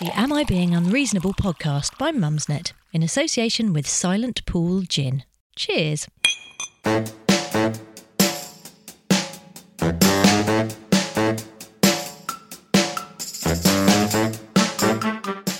The 0.00 0.10
Am 0.18 0.32
I 0.32 0.42
Being 0.42 0.74
Unreasonable 0.74 1.34
podcast 1.34 1.96
by 1.98 2.10
Mumsnet 2.10 2.72
in 2.92 3.04
association 3.04 3.72
with 3.72 3.86
Silent 3.86 4.44
Pool 4.44 4.82
Gin. 4.82 5.22
Cheers. 5.54 6.08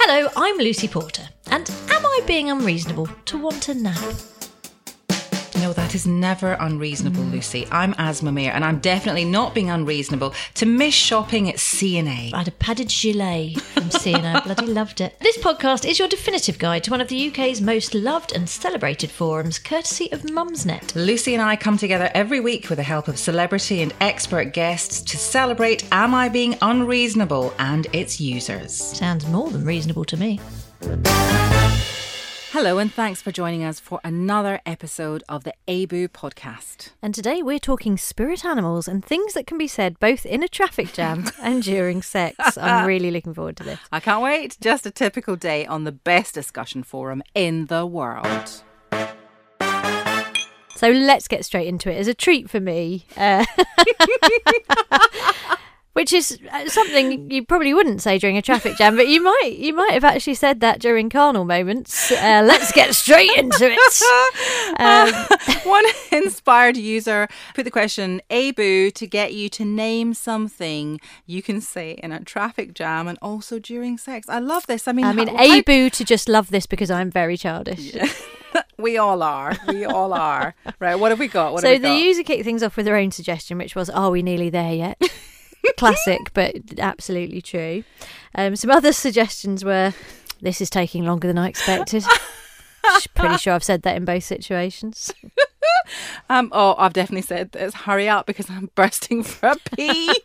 Hello, 0.00 0.28
I'm 0.36 0.58
Lucy 0.58 0.88
Porter, 0.88 1.28
and 1.52 1.70
am 1.90 2.04
I 2.04 2.20
being 2.26 2.50
unreasonable 2.50 3.06
to 3.26 3.38
want 3.38 3.68
a 3.68 3.74
nap? 3.74 4.02
No, 5.64 5.72
that 5.72 5.94
is 5.94 6.06
never 6.06 6.58
unreasonable, 6.60 7.22
mm. 7.22 7.32
Lucy. 7.32 7.66
I'm 7.70 7.94
Aasmah 7.94 8.34
Mir, 8.34 8.52
and 8.52 8.62
I'm 8.62 8.80
definitely 8.80 9.24
not 9.24 9.54
being 9.54 9.70
unreasonable 9.70 10.34
to 10.56 10.66
miss 10.66 10.92
shopping 10.92 11.48
at 11.48 11.58
C&A. 11.58 12.30
I 12.34 12.36
had 12.36 12.48
a 12.48 12.50
padded 12.50 12.90
gilet 12.90 13.62
from 13.62 13.90
C&A. 13.90 14.20
Bloody 14.44 14.66
loved 14.66 15.00
it. 15.00 15.18
This 15.20 15.38
podcast 15.38 15.88
is 15.88 15.98
your 15.98 16.06
definitive 16.06 16.58
guide 16.58 16.84
to 16.84 16.90
one 16.90 17.00
of 17.00 17.08
the 17.08 17.28
UK's 17.28 17.62
most 17.62 17.94
loved 17.94 18.32
and 18.32 18.46
celebrated 18.46 19.10
forums, 19.10 19.58
courtesy 19.58 20.12
of 20.12 20.20
Mumsnet. 20.24 20.94
Lucy 20.94 21.32
and 21.32 21.42
I 21.42 21.56
come 21.56 21.78
together 21.78 22.10
every 22.12 22.40
week 22.40 22.68
with 22.68 22.76
the 22.76 22.82
help 22.82 23.08
of 23.08 23.18
celebrity 23.18 23.80
and 23.80 23.94
expert 24.02 24.52
guests 24.52 25.00
to 25.00 25.16
celebrate 25.16 25.90
Am 25.90 26.14
I 26.14 26.28
Being 26.28 26.58
Unreasonable 26.60 27.54
and 27.58 27.86
its 27.94 28.20
users. 28.20 28.74
Sounds 28.74 29.26
more 29.28 29.48
than 29.48 29.64
reasonable 29.64 30.04
to 30.04 30.18
me. 30.18 30.40
Hello, 32.54 32.78
and 32.78 32.94
thanks 32.94 33.20
for 33.20 33.32
joining 33.32 33.64
us 33.64 33.80
for 33.80 33.98
another 34.04 34.60
episode 34.64 35.24
of 35.28 35.42
the 35.42 35.54
ABU 35.66 36.06
podcast. 36.06 36.90
And 37.02 37.12
today 37.12 37.42
we're 37.42 37.58
talking 37.58 37.98
spirit 37.98 38.44
animals 38.44 38.86
and 38.86 39.04
things 39.04 39.34
that 39.34 39.48
can 39.48 39.58
be 39.58 39.66
said 39.66 39.98
both 39.98 40.24
in 40.24 40.40
a 40.40 40.46
traffic 40.46 40.92
jam 40.92 41.24
and 41.42 41.64
during 41.64 42.00
sex. 42.00 42.56
I'm 42.56 42.86
really 42.86 43.10
looking 43.10 43.34
forward 43.34 43.56
to 43.56 43.64
this. 43.64 43.80
I 43.90 43.98
can't 43.98 44.22
wait. 44.22 44.56
Just 44.60 44.86
a 44.86 44.92
typical 44.92 45.34
day 45.34 45.66
on 45.66 45.82
the 45.82 45.90
best 45.90 46.32
discussion 46.32 46.84
forum 46.84 47.24
in 47.34 47.66
the 47.66 47.84
world. 47.84 48.62
So 50.76 50.90
let's 50.90 51.26
get 51.26 51.44
straight 51.44 51.66
into 51.66 51.90
it. 51.90 51.96
As 51.96 52.06
a 52.06 52.14
treat 52.14 52.48
for 52.48 52.60
me, 52.60 53.06
uh, 53.16 53.44
which 55.94 56.12
is 56.12 56.38
uh, 56.52 56.68
something 56.68 57.30
you 57.30 57.44
probably 57.44 57.72
wouldn't 57.74 58.02
say 58.02 58.18
during 58.18 58.36
a 58.36 58.42
traffic 58.42 58.76
jam, 58.76 58.94
but 58.94 59.08
you 59.08 59.22
might 59.22 59.54
you 59.58 59.72
might 59.74 59.92
have 59.92 60.04
actually 60.04 60.34
said 60.34 60.60
that 60.60 60.78
during 60.80 61.08
carnal 61.10 61.44
moments. 61.44 62.12
Uh, 62.12 62.42
let's 62.46 62.70
get 62.72 62.94
straight 62.94 63.30
into 63.36 63.68
it. 63.72 63.78
Um, 64.76 65.12
One 65.64 65.84
inspired 66.10 66.76
user 66.76 67.28
put 67.54 67.64
the 67.64 67.70
question, 67.70 68.20
Abu, 68.30 68.90
to 68.90 69.06
get 69.06 69.32
you 69.32 69.48
to 69.50 69.64
name 69.64 70.14
something 70.14 71.00
you 71.26 71.42
can 71.42 71.60
say 71.60 71.92
in 72.02 72.10
a 72.12 72.20
traffic 72.24 72.74
jam 72.74 73.06
and 73.06 73.16
also 73.22 73.58
during 73.58 73.96
sex. 73.98 74.26
I 74.28 74.40
love 74.40 74.66
this. 74.66 74.88
I 74.88 74.92
mean, 74.92 75.04
I 75.04 75.12
mean, 75.12 75.28
how- 75.28 75.36
how- 75.36 75.58
Abu 75.58 75.90
to 75.90 76.04
just 76.04 76.28
love 76.28 76.50
this 76.50 76.66
because 76.66 76.90
I'm 76.90 77.10
very 77.10 77.36
childish. 77.36 77.94
we 78.78 78.98
all 78.98 79.22
are. 79.22 79.56
We 79.68 79.84
all 79.84 80.12
are. 80.12 80.54
Right. 80.80 80.96
What 80.96 81.10
have 81.12 81.18
we 81.20 81.28
got? 81.28 81.52
What 81.52 81.62
so 81.62 81.68
have 81.68 81.76
we 81.82 81.88
the 81.88 81.94
got? 81.94 82.02
user 82.02 82.22
kicked 82.24 82.44
things 82.44 82.62
off 82.62 82.76
with 82.76 82.86
their 82.86 82.96
own 82.96 83.10
suggestion, 83.12 83.58
which 83.58 83.74
was, 83.76 83.88
"Are 83.90 84.10
we 84.10 84.22
nearly 84.22 84.50
there 84.50 84.72
yet?" 84.74 85.00
Classic, 85.76 86.20
but 86.32 86.54
absolutely 86.78 87.42
true. 87.42 87.84
Um, 88.34 88.56
some 88.56 88.70
other 88.70 88.92
suggestions 88.92 89.64
were, 89.64 89.92
"This 90.40 90.60
is 90.60 90.70
taking 90.70 91.04
longer 91.04 91.28
than 91.28 91.38
I 91.38 91.48
expected." 91.48 92.04
Pretty 93.14 93.38
sure 93.38 93.54
I've 93.54 93.64
said 93.64 93.82
that 93.82 93.96
in 93.96 94.04
both 94.04 94.24
situations. 94.24 95.12
Um, 96.30 96.48
oh, 96.52 96.74
I've 96.78 96.94
definitely 96.94 97.22
said 97.22 97.52
this. 97.52 97.74
Hurry 97.74 98.08
up 98.08 98.26
because 98.26 98.48
I'm 98.48 98.70
bursting 98.74 99.22
for 99.22 99.50
a 99.50 99.56
pee. 99.76 100.20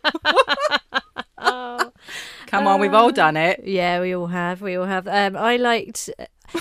Come 1.36 2.66
on, 2.66 2.80
we've 2.80 2.94
all 2.94 3.12
done 3.12 3.36
it. 3.36 3.62
Yeah, 3.64 4.00
we 4.00 4.14
all 4.14 4.28
have. 4.28 4.62
We 4.62 4.76
all 4.76 4.86
have. 4.86 5.06
Um, 5.06 5.36
I 5.36 5.56
liked. 5.56 6.08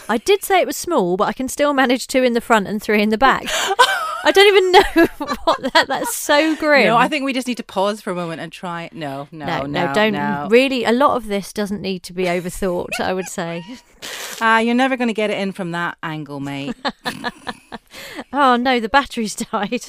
I 0.08 0.18
did 0.18 0.44
say 0.44 0.60
it 0.60 0.68
was 0.68 0.76
small, 0.76 1.18
but 1.18 1.28
I 1.28 1.34
can 1.34 1.48
still 1.48 1.74
manage 1.74 2.08
two 2.08 2.24
in 2.24 2.34
the 2.34 2.42
front 2.42 2.68
and 2.68 2.82
three 2.82 3.02
in 3.02 3.10
the 3.10 3.18
back. 3.18 3.46
I 4.30 4.32
don't 4.32 4.48
even 4.48 4.72
know 4.72 5.08
what 5.44 5.74
that. 5.74 5.88
That's 5.88 6.16
so 6.16 6.56
grim. 6.56 6.86
No, 6.86 6.98
I 6.98 7.08
think 7.08 7.26
we 7.26 7.34
just 7.34 7.48
need 7.48 7.58
to 7.58 7.64
pause 7.64 8.00
for 8.00 8.12
a 8.12 8.16
moment 8.16 8.42
and 8.42 8.52
try. 8.52 8.88
No, 8.94 9.28
no, 9.32 9.46
no, 9.46 9.66
no, 9.66 9.88
no, 9.88 9.94
don't 9.94 10.14
no. 10.14 10.48
really. 10.52 10.84
A 10.84 10.92
lot 10.92 11.18
of 11.18 11.26
this 11.26 11.52
doesn't 11.52 11.82
need 11.82 12.04
to 12.04 12.14
be 12.14 12.26
overthought. 12.26 13.00
I 13.00 13.14
would 13.14 13.28
say. 13.28 13.64
Ah, 14.42 14.60
you're 14.60 14.74
never 14.74 14.96
going 14.96 15.10
to 15.10 15.14
get 15.14 15.30
it 15.30 15.38
in 15.38 15.52
from 15.52 15.72
that 15.72 15.98
angle, 16.02 16.40
mate. 16.40 16.74
Oh 18.32 18.56
no, 18.56 18.80
the 18.80 18.88
battery's 18.88 19.36
died. 19.36 19.84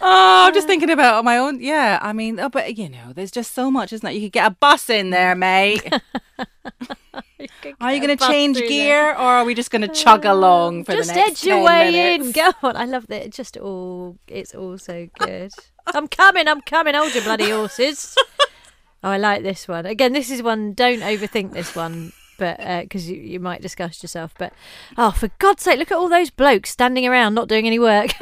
Oh, 0.00 0.44
I'm 0.46 0.54
just 0.54 0.66
thinking 0.66 0.90
about 0.90 1.24
my 1.24 1.38
own. 1.38 1.60
Yeah, 1.60 1.98
I 2.02 2.12
mean, 2.12 2.40
oh, 2.40 2.48
but 2.48 2.76
you 2.76 2.88
know, 2.88 3.12
there's 3.14 3.30
just 3.30 3.54
so 3.54 3.70
much, 3.70 3.92
isn't 3.92 4.04
there? 4.04 4.12
You 4.12 4.22
could 4.22 4.32
get 4.32 4.46
a 4.50 4.54
bus 4.54 4.90
in 4.90 5.10
there, 5.10 5.34
mate. 5.36 5.88
Are 7.80 7.94
you 7.94 8.00
going 8.00 8.16
to 8.16 8.26
change 8.26 8.58
gear, 8.58 9.10
or 9.12 9.18
are 9.18 9.44
we 9.44 9.54
just 9.54 9.70
going 9.70 9.82
to 9.82 9.88
chug 9.88 10.26
um, 10.26 10.36
along 10.36 10.84
for 10.84 10.92
Just 10.92 11.10
the 11.10 11.14
next 11.14 11.42
edge 11.42 11.44
your 11.44 11.56
10 11.56 11.64
way 11.64 11.92
minutes? 11.92 12.26
in. 12.26 12.32
Go 12.32 12.52
on. 12.62 12.76
I 12.76 12.84
love 12.84 13.06
that. 13.08 13.26
It's 13.26 13.36
just 13.36 13.56
all. 13.56 14.18
It's 14.26 14.54
all 14.54 14.78
so 14.78 15.08
good. 15.18 15.52
I'm 15.86 16.08
coming. 16.08 16.48
I'm 16.48 16.60
coming. 16.62 16.94
Hold 16.94 17.14
your 17.14 17.24
bloody 17.24 17.50
horses. 17.50 18.16
oh, 19.04 19.10
I 19.10 19.18
like 19.18 19.42
this 19.42 19.68
one. 19.68 19.86
Again, 19.86 20.12
this 20.12 20.30
is 20.30 20.42
one. 20.42 20.72
Don't 20.74 21.00
overthink 21.00 21.52
this 21.52 21.76
one. 21.76 22.12
But 22.38 22.60
uh, 22.60 22.82
because 22.82 23.10
you, 23.10 23.16
you 23.16 23.40
might 23.40 23.62
disgust 23.62 24.02
yourself, 24.02 24.32
but 24.38 24.52
oh, 24.96 25.10
for 25.10 25.28
God's 25.40 25.64
sake, 25.64 25.78
look 25.78 25.90
at 25.90 25.98
all 25.98 26.08
those 26.08 26.30
blokes 26.30 26.70
standing 26.70 27.04
around 27.06 27.34
not 27.34 27.48
doing 27.48 27.66
any 27.66 27.80
work. 27.80 28.12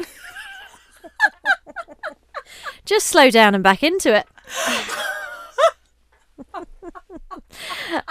Just 2.85 3.07
slow 3.07 3.29
down 3.29 3.53
and 3.53 3.63
back 3.63 3.83
into 3.83 4.15
it. 4.15 4.25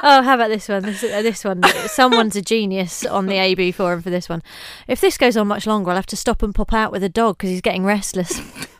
Oh, 0.02 0.22
how 0.22 0.34
about 0.34 0.48
this 0.48 0.68
one? 0.68 0.82
This, 0.82 1.02
uh, 1.02 1.22
this 1.22 1.44
one. 1.44 1.62
Someone's 1.86 2.36
a 2.36 2.42
genius 2.42 3.04
on 3.04 3.26
the 3.26 3.36
AB 3.36 3.72
forum 3.72 4.02
for 4.02 4.10
this 4.10 4.28
one. 4.28 4.42
If 4.88 5.00
this 5.00 5.18
goes 5.18 5.36
on 5.36 5.48
much 5.48 5.66
longer, 5.66 5.90
I'll 5.90 5.96
have 5.96 6.06
to 6.06 6.16
stop 6.16 6.42
and 6.42 6.54
pop 6.54 6.72
out 6.72 6.92
with 6.92 7.02
a 7.02 7.08
dog 7.08 7.38
because 7.38 7.50
he's 7.50 7.60
getting 7.60 7.84
restless. 7.84 8.40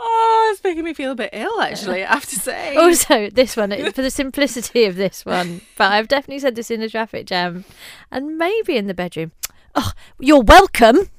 Oh, 0.06 0.50
it's 0.52 0.64
making 0.64 0.84
me 0.84 0.94
feel 0.94 1.12
a 1.12 1.16
bit 1.16 1.30
ill, 1.34 1.62
actually, 1.62 2.04
I 2.04 2.14
have 2.14 2.26
to 2.26 2.36
say. 2.36 2.76
also, 2.78 3.30
this 3.30 3.56
one 3.56 3.72
for 3.92 4.02
the 4.02 4.12
simplicity 4.12 4.86
of 4.86 4.96
this 4.96 5.26
one, 5.26 5.62
but 5.78 5.92
I've 5.92 6.08
definitely 6.08 6.40
said 6.40 6.56
this 6.56 6.72
in 6.72 6.82
a 6.82 6.90
traffic 6.90 7.26
jam, 7.26 7.64
and 8.12 8.38
maybe 8.38 8.76
in 8.76 8.88
the 8.88 8.94
bedroom. 8.94 9.32
Oh, 9.76 9.92
you're 10.20 10.42
welcome. 10.42 11.10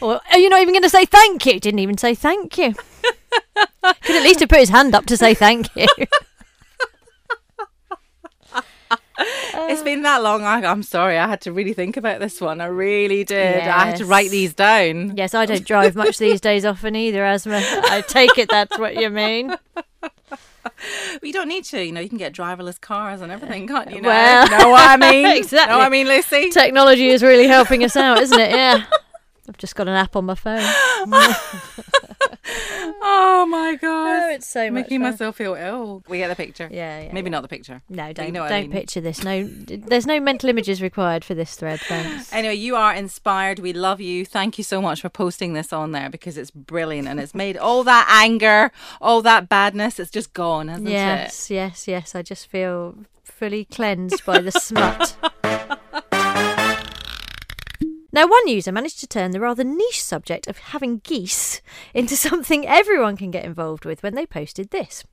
Or 0.00 0.20
are 0.30 0.38
you 0.38 0.48
not 0.48 0.60
even 0.62 0.74
going 0.74 0.82
to 0.82 0.88
say 0.90 1.04
thank 1.04 1.44
you? 1.46 1.60
Didn't 1.60 1.80
even 1.80 1.98
say 1.98 2.14
thank 2.14 2.56
you. 2.58 2.74
Could 3.82 4.16
at 4.16 4.22
least 4.22 4.40
have 4.40 4.48
put 4.48 4.60
his 4.60 4.68
hand 4.68 4.94
up 4.94 5.06
to 5.06 5.16
say 5.16 5.34
thank 5.34 5.68
you. 5.76 5.86
It's 9.20 9.82
been 9.82 10.02
that 10.02 10.22
long. 10.22 10.44
I, 10.44 10.64
I'm 10.64 10.82
sorry. 10.84 11.18
I 11.18 11.26
had 11.26 11.40
to 11.42 11.52
really 11.52 11.72
think 11.72 11.96
about 11.96 12.20
this 12.20 12.40
one. 12.40 12.60
I 12.60 12.66
really 12.66 13.24
did. 13.24 13.58
I 13.58 13.86
had 13.86 13.96
to 13.96 14.06
write 14.06 14.30
these 14.30 14.54
down. 14.54 15.16
Yes, 15.16 15.34
I 15.34 15.44
don't 15.44 15.64
drive 15.66 15.96
much 15.96 16.18
these 16.18 16.40
days 16.40 16.64
often 16.64 16.94
either, 16.94 17.20
Aasmah. 17.20 17.60
I 17.84 18.00
take 18.02 18.38
it 18.38 18.48
that's 18.48 18.78
what 18.78 18.96
you 18.96 19.10
mean. 19.10 19.54
But 21.14 21.22
you 21.26 21.32
don't 21.32 21.48
need 21.48 21.64
to. 21.64 21.82
You 21.84 21.90
know, 21.92 22.00
you 22.00 22.08
can 22.08 22.18
get 22.18 22.32
driverless 22.32 22.80
cars 22.80 23.20
and 23.20 23.32
everything, 23.32 23.66
can't 23.66 23.90
you? 23.90 24.00
Know, 24.00 24.08
Well- 24.10 24.48
know 24.48 24.68
what 24.68 24.88
I 24.88 24.96
mean? 24.96 25.26
Exactly. 25.26 25.72
Know 25.72 25.78
what 25.78 25.86
I 25.86 25.88
mean, 25.88 26.06
Lucy? 26.06 26.50
Technology 26.50 27.08
is 27.08 27.22
really 27.22 27.48
helping 27.48 27.82
us 27.82 27.96
out, 27.96 28.18
isn't 28.22 28.38
it? 28.38 28.50
Yeah. 28.50 28.84
I've 29.58 29.62
just 29.62 29.74
got 29.74 29.88
an 29.88 29.94
app 29.94 30.14
on 30.14 30.24
my 30.24 30.36
phone. 30.36 30.60
oh 33.02 33.44
my 33.50 33.74
god! 33.74 34.22
Oh, 34.22 34.30
it's 34.30 34.46
so 34.46 34.70
much 34.70 34.84
making 34.84 35.00
fun. 35.00 35.10
myself 35.10 35.34
feel 35.34 35.54
ill. 35.54 36.04
We 36.06 36.18
get 36.18 36.28
the 36.28 36.36
picture. 36.36 36.68
Yeah, 36.70 37.00
yeah, 37.00 37.12
Maybe 37.12 37.28
yeah. 37.28 37.32
not 37.32 37.42
the 37.42 37.48
picture. 37.48 37.82
No, 37.88 38.12
don't 38.12 38.26
you 38.26 38.32
know 38.32 38.44
don't 38.44 38.52
I 38.52 38.60
mean. 38.60 38.70
picture 38.70 39.00
this. 39.00 39.24
No, 39.24 39.48
there's 39.48 40.06
no 40.06 40.20
mental 40.20 40.48
images 40.48 40.80
required 40.80 41.24
for 41.24 41.34
this 41.34 41.56
thread. 41.56 41.80
Thanks. 41.80 42.32
Anyway, 42.38 42.54
you 42.54 42.76
are 42.76 42.94
inspired. 42.94 43.58
We 43.58 43.72
love 43.72 44.00
you. 44.00 44.24
Thank 44.24 44.58
you 44.58 44.64
so 44.64 44.80
much 44.80 45.00
for 45.00 45.08
posting 45.08 45.54
this 45.54 45.72
on 45.72 45.90
there 45.90 46.08
because 46.08 46.38
it's 46.38 46.52
brilliant 46.52 47.08
and 47.08 47.18
it's 47.18 47.34
made 47.34 47.56
all 47.56 47.82
that 47.82 48.06
anger, 48.08 48.70
all 49.00 49.22
that 49.22 49.48
badness, 49.48 49.98
it's 49.98 50.12
just 50.12 50.34
gone, 50.34 50.68
hasn't 50.68 50.86
it? 50.86 50.92
Yes, 50.92 51.50
yes, 51.50 51.88
yes. 51.88 52.14
I 52.14 52.22
just 52.22 52.46
feel 52.46 52.94
fully 53.24 53.64
cleansed 53.64 54.24
by 54.24 54.38
the 54.40 54.52
smut. 54.52 55.16
Now, 58.18 58.26
one 58.26 58.48
user 58.48 58.72
managed 58.72 58.98
to 58.98 59.06
turn 59.06 59.30
the 59.30 59.38
rather 59.38 59.62
niche 59.62 60.02
subject 60.02 60.48
of 60.48 60.58
having 60.58 60.98
geese 61.04 61.62
into 61.94 62.16
something 62.26 62.66
everyone 62.66 63.16
can 63.16 63.30
get 63.30 63.44
involved 63.44 63.84
with 63.84 64.02
when 64.02 64.16
they 64.16 64.26
posted 64.26 64.70
this. 64.70 65.04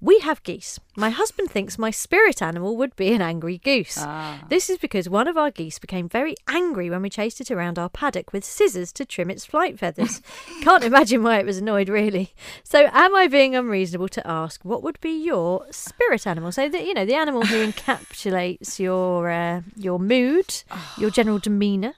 We 0.00 0.20
have 0.20 0.44
geese. 0.44 0.78
My 0.96 1.10
husband 1.10 1.50
thinks 1.50 1.76
my 1.76 1.90
spirit 1.90 2.40
animal 2.40 2.76
would 2.76 2.94
be 2.94 3.12
an 3.12 3.20
angry 3.20 3.58
goose. 3.58 3.96
This 4.48 4.70
is 4.70 4.78
because 4.78 5.08
one 5.08 5.26
of 5.26 5.36
our 5.36 5.50
geese 5.50 5.80
became 5.80 6.08
very 6.08 6.36
angry 6.46 6.88
when 6.88 7.02
we 7.02 7.10
chased 7.10 7.40
it 7.40 7.50
around 7.50 7.80
our 7.80 7.88
paddock 7.88 8.32
with 8.32 8.44
scissors 8.44 8.92
to 8.92 9.04
trim 9.04 9.28
its 9.28 9.44
flight 9.44 9.76
feathers. 9.76 10.22
Can't 10.62 10.84
imagine 10.84 11.24
why 11.24 11.40
it 11.40 11.46
was 11.46 11.58
annoyed, 11.58 11.88
really. 11.88 12.32
So, 12.62 12.88
am 12.92 13.16
I 13.16 13.26
being 13.26 13.56
unreasonable 13.56 14.10
to 14.10 14.24
ask 14.24 14.64
what 14.64 14.84
would 14.84 15.00
be 15.00 15.20
your 15.20 15.66
spirit 15.72 16.28
animal? 16.28 16.52
So, 16.52 16.68
that 16.68 16.86
you 16.86 16.94
know, 16.94 17.06
the 17.06 17.16
animal 17.16 17.44
who 17.44 17.66
encapsulates 17.72 18.78
your 18.78 19.30
uh, 19.30 19.62
your 19.74 19.98
mood, 19.98 20.62
your 20.96 21.10
general 21.10 21.40
demeanour. 21.40 21.94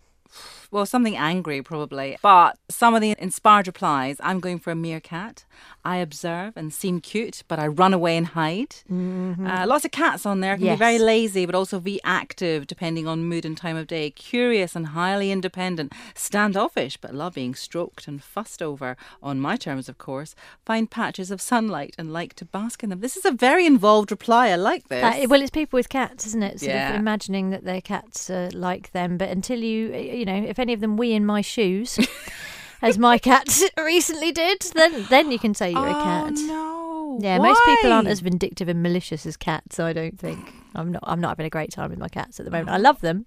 Well, 0.71 0.87
something 0.87 1.17
angry 1.17 1.63
probably. 1.63 2.19
But 2.21 2.59
some 2.69 2.95
of 2.95 3.01
the 3.01 3.15
inspired 3.19 3.67
replies 3.67 4.17
I'm 4.21 4.41
going 4.41 4.59
for 4.59 4.71
a 4.71 4.75
meerkat. 4.77 5.45
I 5.85 5.97
observe 5.99 6.57
and 6.57 6.73
seem 6.73 7.01
cute, 7.01 7.43
but 7.49 7.59
I 7.59 7.67
run 7.67 7.95
away 7.95 8.17
and 8.17 8.27
hide. 8.27 8.77
Uh, 8.91 9.65
lots 9.67 9.85
of 9.85 9.91
cats 9.91 10.27
on 10.27 10.41
there 10.41 10.57
can 10.57 10.65
Yes. 10.67 10.77
be 10.77 10.79
very 10.79 10.99
lazy, 10.99 11.47
but 11.47 11.55
also 11.55 11.81
be 11.81 12.01
active 12.05 12.67
depending 12.67 13.07
on 13.07 13.25
mood 13.25 13.45
and 13.45 13.57
time 13.57 13.77
of 13.77 13.87
day. 13.87 14.11
Curious 14.11 14.75
and 14.77 14.89
highly 14.89 15.31
independent. 15.31 15.93
Standoffish, 16.15 16.97
but 16.99 17.15
love 17.15 17.35
being 17.35 17.55
stroked 17.55 18.07
and 18.09 18.23
fussed 18.23 18.63
over. 18.63 18.97
On 19.23 19.41
my 19.41 19.57
terms, 19.57 19.89
of 19.89 19.99
course. 19.99 20.35
Find 20.67 20.91
patches 20.91 21.31
of 21.31 21.41
sunlight 21.41 21.95
and 21.99 22.13
like 22.13 22.35
to 22.35 22.45
bask 22.45 22.83
in 22.83 22.91
them. 22.91 23.01
This 23.01 23.17
is 23.17 23.25
a 23.25 23.31
very 23.31 23.65
involved 23.67 24.11
reply. 24.11 24.49
I 24.49 24.57
like 24.57 24.89
this. 24.89 25.01
That, 25.01 25.29
well, 25.29 25.41
it's 25.41 25.51
people 25.51 25.77
with 25.79 25.89
cats, 25.89 26.27
isn't 26.27 26.43
it? 26.43 26.61
Sort 26.61 26.73
Yeah. 26.73 26.91
of 26.95 26.97
imagining 27.01 27.51
that 27.51 27.65
their 27.65 27.81
cats 27.81 28.29
are 28.31 28.51
like 28.51 28.93
them, 28.93 29.17
but 29.17 29.31
until 29.31 29.59
you, 29.63 29.95
you 29.95 30.25
know, 30.25 30.37
if 30.37 30.59
any 30.59 30.73
of 30.73 30.81
them 30.81 30.97
wee 30.97 31.13
in 31.15 31.25
my 31.25 31.41
shoes, 31.41 31.99
as 32.83 32.99
my 32.99 33.19
cat 33.19 33.49
recently 33.79 34.33
did, 34.33 34.63
then 34.75 35.07
then 35.11 35.31
you 35.31 35.39
can 35.39 35.55
say 35.55 35.71
you're 35.71 35.87
a 35.87 35.91
oh, 35.91 36.03
cat. 36.03 36.33
Oh, 36.37 36.47
no. 36.47 37.19
Yeah, 37.21 37.39
most 37.39 37.61
people 37.65 37.93
aren't 37.93 38.09
as 38.09 38.21
vindictive 38.21 38.69
and 38.69 38.83
malicious 38.83 39.27
as 39.27 39.37
cats. 39.37 39.81
I 39.81 39.93
don't 39.93 40.19
think. 40.19 40.53
I'm 40.75 40.93
not. 40.93 41.03
I'm 41.05 41.21
not 41.21 41.31
having 41.31 41.47
a 41.47 41.51
great 41.51 41.71
time 41.71 41.91
with 41.91 41.99
my 41.99 42.09
cats 42.09 42.39
at 42.39 42.45
the 42.45 42.51
moment. 42.51 42.71
I 42.71 42.77
love 42.77 43.01
them, 43.01 43.27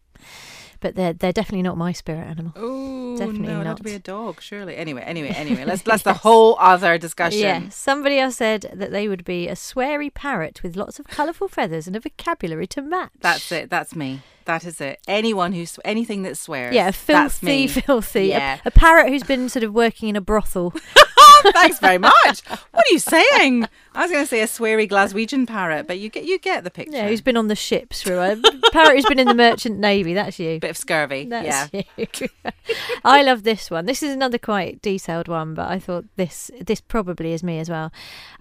but 0.79 0.95
they're 0.95 1.13
they're 1.13 1.33
definitely 1.33 1.63
not 1.63 1.77
my 1.77 1.91
spirit 1.91 2.27
animal. 2.27 2.53
Oh, 2.55 3.17
Definitely 3.17 3.47
no, 3.47 3.55
it'd 3.55 3.65
not. 3.65 3.77
to 3.77 3.83
be 3.83 3.93
a 3.93 3.99
dog, 3.99 4.41
surely. 4.41 4.77
Anyway, 4.77 5.01
anyway, 5.01 5.29
anyway. 5.29 5.65
Let's 5.65 5.81
that's 5.85 6.03
the 6.03 6.13
whole 6.13 6.57
other 6.59 6.97
discussion. 6.97 7.39
Yeah, 7.39 7.69
somebody 7.69 8.19
else 8.19 8.37
said 8.37 8.71
that 8.73 8.91
they 8.91 9.07
would 9.07 9.25
be 9.25 9.47
a 9.47 9.53
sweary 9.53 10.13
parrot 10.13 10.63
with 10.63 10.75
lots 10.75 10.99
of 10.99 11.07
colourful 11.07 11.49
feathers 11.49 11.87
and 11.87 11.95
a 11.95 11.99
vocabulary 11.99 12.67
to 12.67 12.81
match. 12.81 13.11
That's 13.19 13.51
it. 13.51 13.69
That's 13.69 13.95
me. 13.95 14.21
That 14.51 14.65
is 14.65 14.81
it. 14.81 14.99
Anyone 15.07 15.53
who's 15.53 15.79
anything 15.85 16.23
that 16.23 16.37
swears. 16.37 16.75
Yeah, 16.75 16.91
filthy, 16.91 17.67
filthy. 17.87 18.33
a- 18.33 18.59
A, 18.65 18.71
parrot 18.71 19.07
who's 19.07 19.23
been 19.23 19.47
sort 19.47 19.63
of 19.63 19.73
working 19.73 20.09
in 20.09 20.17
a 20.17 20.21
brothel. 20.21 20.73
Thanks 21.53 21.79
very 21.79 21.97
much. 21.97 22.41
What 22.47 22.85
are 22.85 22.91
you 22.91 22.99
saying? 22.99 23.67
I 23.93 24.03
was 24.03 24.11
going 24.11 24.23
to 24.23 24.27
say 24.27 24.41
a 24.41 24.47
sweary 24.47 24.89
Glaswegian 24.89 25.45
parrot, 25.45 25.85
but 25.85 25.99
you 25.99 26.09
get 26.09 26.23
you 26.23 26.39
get 26.39 26.63
the 26.63 26.71
picture. 26.71 26.95
Yeah, 26.95 27.09
who's 27.09 27.19
been 27.19 27.35
on 27.35 27.49
the 27.49 27.55
ships 27.55 28.01
for 28.01 28.13
a 28.13 28.37
parrot 28.71 28.95
who's 28.95 29.05
been 29.05 29.19
in 29.19 29.27
the 29.27 29.33
merchant 29.33 29.79
navy. 29.79 30.13
That's 30.13 30.39
you. 30.39 30.59
bit 30.59 30.69
of 30.69 30.77
scurvy. 30.77 31.25
That's 31.25 31.73
yeah. 31.73 31.83
I 33.03 33.21
love 33.21 33.43
this 33.43 33.69
one. 33.69 33.85
This 33.85 34.01
is 34.01 34.13
another 34.13 34.37
quite 34.37 34.81
detailed 34.81 35.27
one, 35.27 35.53
but 35.53 35.69
I 35.69 35.77
thought 35.77 36.05
this 36.15 36.49
this 36.61 36.79
probably 36.79 37.33
is 37.33 37.43
me 37.43 37.59
as 37.59 37.69
well. 37.69 37.91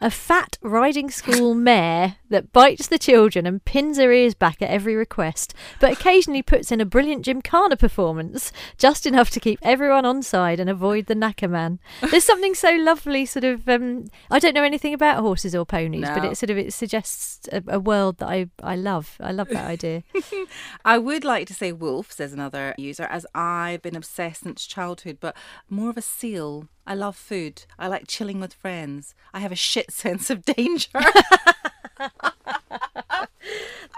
A 0.01 0.11
fat 0.11 0.57
riding 0.63 1.11
school 1.11 1.55
mare 1.71 2.17
that 2.29 2.53
bites 2.53 2.87
the 2.87 2.99
children 2.99 3.45
and 3.45 3.65
pins 3.65 3.99
her 3.99 4.13
ears 4.13 4.35
back 4.35 4.63
at 4.63 4.71
every 4.71 4.95
request, 4.95 5.53
but 5.81 5.93
occasionally 5.93 6.43
puts 6.43 6.71
in 6.71 6.81
a 6.81 6.85
brilliant 6.85 7.25
gymkhana 7.25 7.77
performance, 7.77 8.53
just 8.79 9.05
enough 9.05 9.31
to 9.31 9.41
keep 9.41 9.59
everyone 9.63 10.05
on 10.05 10.23
side 10.23 10.61
and 10.61 10.71
avoid 10.71 11.07
the 11.07 11.15
knacker 11.17 11.51
man. 11.51 11.81
There's 12.09 12.25
something 12.25 12.55
so 12.55 12.71
lovely, 12.91 13.25
sort 13.25 13.45
of. 13.45 13.69
Um, 13.69 14.07
I 14.31 14.39
don't 14.39 14.55
know 14.55 14.65
anything 14.65 14.95
about 14.95 15.21
horses 15.21 15.55
or 15.55 15.65
ponies, 15.65 16.09
but 16.09 16.25
it 16.25 16.37
sort 16.37 16.51
of 16.51 16.59
it 16.59 16.73
suggests 16.73 17.49
a, 17.53 17.63
a 17.69 17.79
world 17.79 18.19
that 18.19 18.29
I 18.29 18.47
I 18.63 18.77
love. 18.77 19.17
I 19.21 19.33
love 19.33 19.49
that 19.51 19.67
idea. 19.67 20.03
I 20.85 20.99
would 20.99 21.25
like 21.25 21.47
to 21.49 21.55
say 21.55 21.73
wolf, 21.73 22.13
says 22.13 22.33
another 22.33 22.75
user, 22.77 23.05
as 23.05 23.27
I've 23.35 23.83
been 23.83 23.97
obsessed 23.97 24.43
since 24.43 24.67
childhood, 24.67 25.19
but 25.21 25.37
more 25.69 25.91
of 25.91 25.97
a 25.97 26.03
seal. 26.03 26.69
I 26.87 26.95
love 26.95 27.15
food. 27.15 27.67
I 27.79 27.87
like 27.87 28.09
chilling 28.09 28.41
with 28.41 28.53
friends. 28.53 29.15
I 29.33 29.39
have 29.41 29.53
a 29.53 29.57
shit 29.57 29.93
sense 30.05 30.31
of 30.31 30.45
danger. 30.45 30.99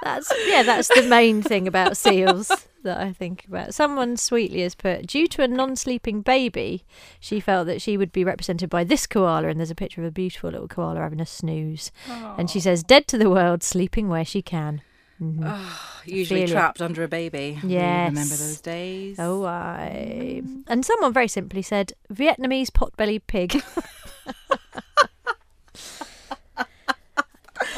That's 0.02 0.32
yeah, 0.46 0.62
that's 0.62 0.88
the 0.88 1.02
main 1.02 1.42
thing 1.42 1.68
about 1.68 1.96
seals 1.96 2.50
that 2.82 2.98
I 2.98 3.12
think 3.12 3.44
about. 3.46 3.74
Someone 3.74 4.16
sweetly 4.16 4.62
has 4.62 4.74
put, 4.74 5.06
due 5.06 5.26
to 5.28 5.42
a 5.42 5.48
non-sleeping 5.48 6.22
baby, 6.22 6.84
she 7.20 7.38
felt 7.38 7.66
that 7.68 7.80
she 7.80 7.96
would 7.96 8.10
be 8.10 8.24
represented 8.24 8.68
by 8.68 8.82
this 8.84 9.06
koala, 9.06 9.48
and 9.48 9.60
there's 9.60 9.70
a 9.70 9.76
picture 9.76 10.00
of 10.00 10.06
a 10.08 10.10
beautiful 10.10 10.50
little 10.50 10.68
koala 10.68 11.00
having 11.00 11.20
a 11.20 11.26
snooze, 11.26 11.92
and 12.08 12.50
she 12.50 12.60
says, 12.60 12.82
"Dead 12.82 13.06
to 13.08 13.18
the 13.18 13.30
world, 13.30 13.62
sleeping 13.62 14.08
where 14.08 14.24
she 14.24 14.42
can." 14.42 14.82
Mm-hmm. 15.22 16.10
Usually 16.10 16.40
feel 16.40 16.48
it. 16.48 16.52
trapped 16.52 16.82
under 16.82 17.04
a 17.04 17.08
baby. 17.08 17.60
Yes. 17.62 18.08
Remember 18.08 18.34
those 18.34 18.60
days? 18.60 19.20
Oh, 19.20 19.44
I. 19.44 20.42
And 20.66 20.84
someone 20.84 21.12
very 21.12 21.28
simply 21.28 21.62
said, 21.62 21.92
"Vietnamese 22.12 22.72
pot-bellied 22.72 23.26
pig." 23.28 23.62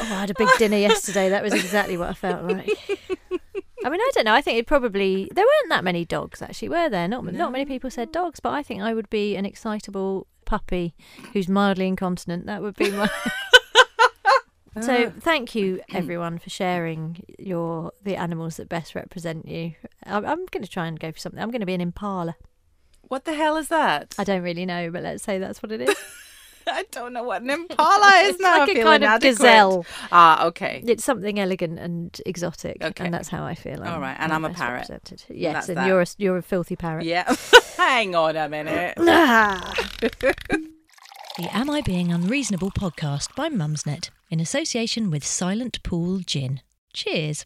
Oh, 0.07 0.13
I 0.13 0.19
had 0.19 0.29
a 0.29 0.35
big 0.37 0.49
dinner 0.59 0.77
yesterday. 0.77 1.29
That 1.29 1.43
was 1.43 1.53
exactly 1.53 1.97
what 1.97 2.09
I 2.09 2.13
felt 2.13 2.43
like. 2.43 2.69
I 3.83 3.89
mean, 3.89 3.99
I 4.01 4.11
don't 4.13 4.25
know. 4.25 4.33
I 4.33 4.41
think 4.41 4.59
it 4.59 4.67
probably 4.67 5.29
there 5.33 5.45
weren't 5.45 5.69
that 5.69 5.83
many 5.83 6.05
dogs 6.05 6.41
actually, 6.41 6.69
were 6.69 6.89
there? 6.89 7.07
Not 7.07 7.23
not 7.25 7.51
many 7.51 7.65
people 7.65 7.89
said 7.89 8.11
dogs, 8.11 8.39
but 8.39 8.51
I 8.51 8.63
think 8.63 8.81
I 8.81 8.93
would 8.93 9.09
be 9.09 9.35
an 9.35 9.45
excitable 9.45 10.27
puppy 10.45 10.95
who's 11.33 11.47
mildly 11.47 11.87
incontinent. 11.87 12.45
That 12.45 12.61
would 12.61 12.75
be 12.75 12.91
my. 12.91 13.09
so 14.81 15.05
uh. 15.05 15.11
thank 15.19 15.55
you 15.55 15.81
everyone 15.93 16.39
for 16.39 16.49
sharing 16.49 17.23
your 17.37 17.91
the 18.03 18.15
animals 18.15 18.57
that 18.57 18.69
best 18.69 18.95
represent 18.95 19.47
you. 19.47 19.73
I'm, 20.03 20.25
I'm 20.25 20.45
going 20.47 20.63
to 20.63 20.69
try 20.69 20.87
and 20.87 20.99
go 20.99 21.11
for 21.11 21.19
something. 21.19 21.41
I'm 21.41 21.51
going 21.51 21.61
to 21.61 21.67
be 21.67 21.73
an 21.73 21.81
impala. 21.81 22.35
What 23.07 23.25
the 23.25 23.33
hell 23.33 23.55
is 23.55 23.67
that? 23.67 24.15
I 24.17 24.23
don't 24.23 24.41
really 24.41 24.65
know, 24.65 24.89
but 24.89 25.03
let's 25.03 25.23
say 25.23 25.37
that's 25.37 25.61
what 25.61 25.71
it 25.71 25.81
is. 25.81 25.95
I 26.67 26.85
don't 26.91 27.13
know 27.13 27.23
what 27.23 27.41
an 27.41 27.49
impala 27.49 28.11
is 28.23 28.29
It's 28.35 28.39
now. 28.41 28.59
like 28.59 28.69
I 28.69 28.71
a 28.71 28.75
feel 28.75 28.83
kind 28.83 29.03
of 29.03 29.07
inadequate. 29.09 29.37
gazelle. 29.37 29.85
Ah, 30.11 30.45
okay. 30.47 30.83
It's 30.87 31.03
something 31.03 31.39
elegant 31.39 31.79
and 31.79 32.19
exotic, 32.25 32.77
Okay. 32.83 33.05
and 33.05 33.13
that's 33.13 33.29
how 33.29 33.43
I 33.45 33.55
feel. 33.55 33.79
All 33.81 33.87
I'm- 33.87 34.01
right, 34.01 34.17
and 34.19 34.31
I'm 34.33 34.45
a 34.45 34.49
parrot. 34.49 34.89
represented. 34.89 35.23
Yes, 35.29 35.53
That's 35.53 35.69
and 35.69 35.77
that. 35.77 35.87
you're 35.87 36.01
a 36.01 36.05
you're 36.17 36.37
a 36.37 36.41
filthy 36.43 36.75
parrot. 36.75 37.05
Yeah. 37.05 37.33
Hang 37.77 38.15
on 38.15 38.35
a 38.35 38.49
minute. 38.49 38.95
The 41.37 41.49
Am 41.51 41.69
I 41.69 41.81
Being 41.81 42.11
Unreasonable 42.13 42.71
podcast 42.71 43.35
by 43.35 43.49
Mumsnet 43.49 44.09
in 44.29 44.39
association 44.39 45.11
with 45.11 45.25
Silent 45.25 45.83
Pool 45.83 46.19
Gin. 46.19 46.61
Cheers. 46.93 47.45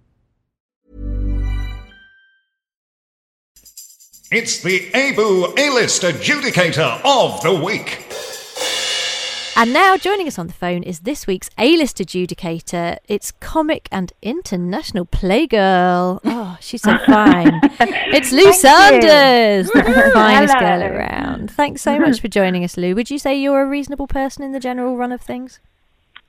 It's 4.31 4.61
the 4.61 4.89
ABU 4.93 5.55
A-List 5.57 6.03
Adjudicator 6.03 7.01
of 7.03 7.41
the 7.41 7.53
Week. 7.53 8.05
And 9.57 9.73
now 9.73 9.97
joining 9.97 10.25
us 10.25 10.39
on 10.39 10.47
the 10.47 10.53
phone 10.53 10.83
is 10.83 11.01
this 11.01 11.27
week's 11.27 11.49
A-list 11.57 11.97
adjudicator. 11.97 12.99
It's 13.09 13.33
comic 13.33 13.89
and 13.91 14.13
international 14.21 15.05
playgirl. 15.05 16.21
Oh, 16.23 16.57
she's 16.61 16.81
so 16.81 16.97
fine. 16.99 17.59
it's 17.81 18.31
Lou 18.31 18.53
Sanders, 18.53 19.69
the 19.69 20.11
finest 20.13 20.53
Hello. 20.53 20.79
girl 20.79 20.97
around. 20.97 21.51
Thanks 21.51 21.81
so 21.81 21.99
much 21.99 22.21
for 22.21 22.29
joining 22.29 22.63
us, 22.63 22.77
Lou. 22.77 22.95
Would 22.95 23.11
you 23.11 23.19
say 23.19 23.37
you're 23.37 23.61
a 23.61 23.67
reasonable 23.67 24.07
person 24.07 24.43
in 24.45 24.53
the 24.53 24.61
general 24.61 24.95
run 24.95 25.11
of 25.11 25.19
things? 25.19 25.59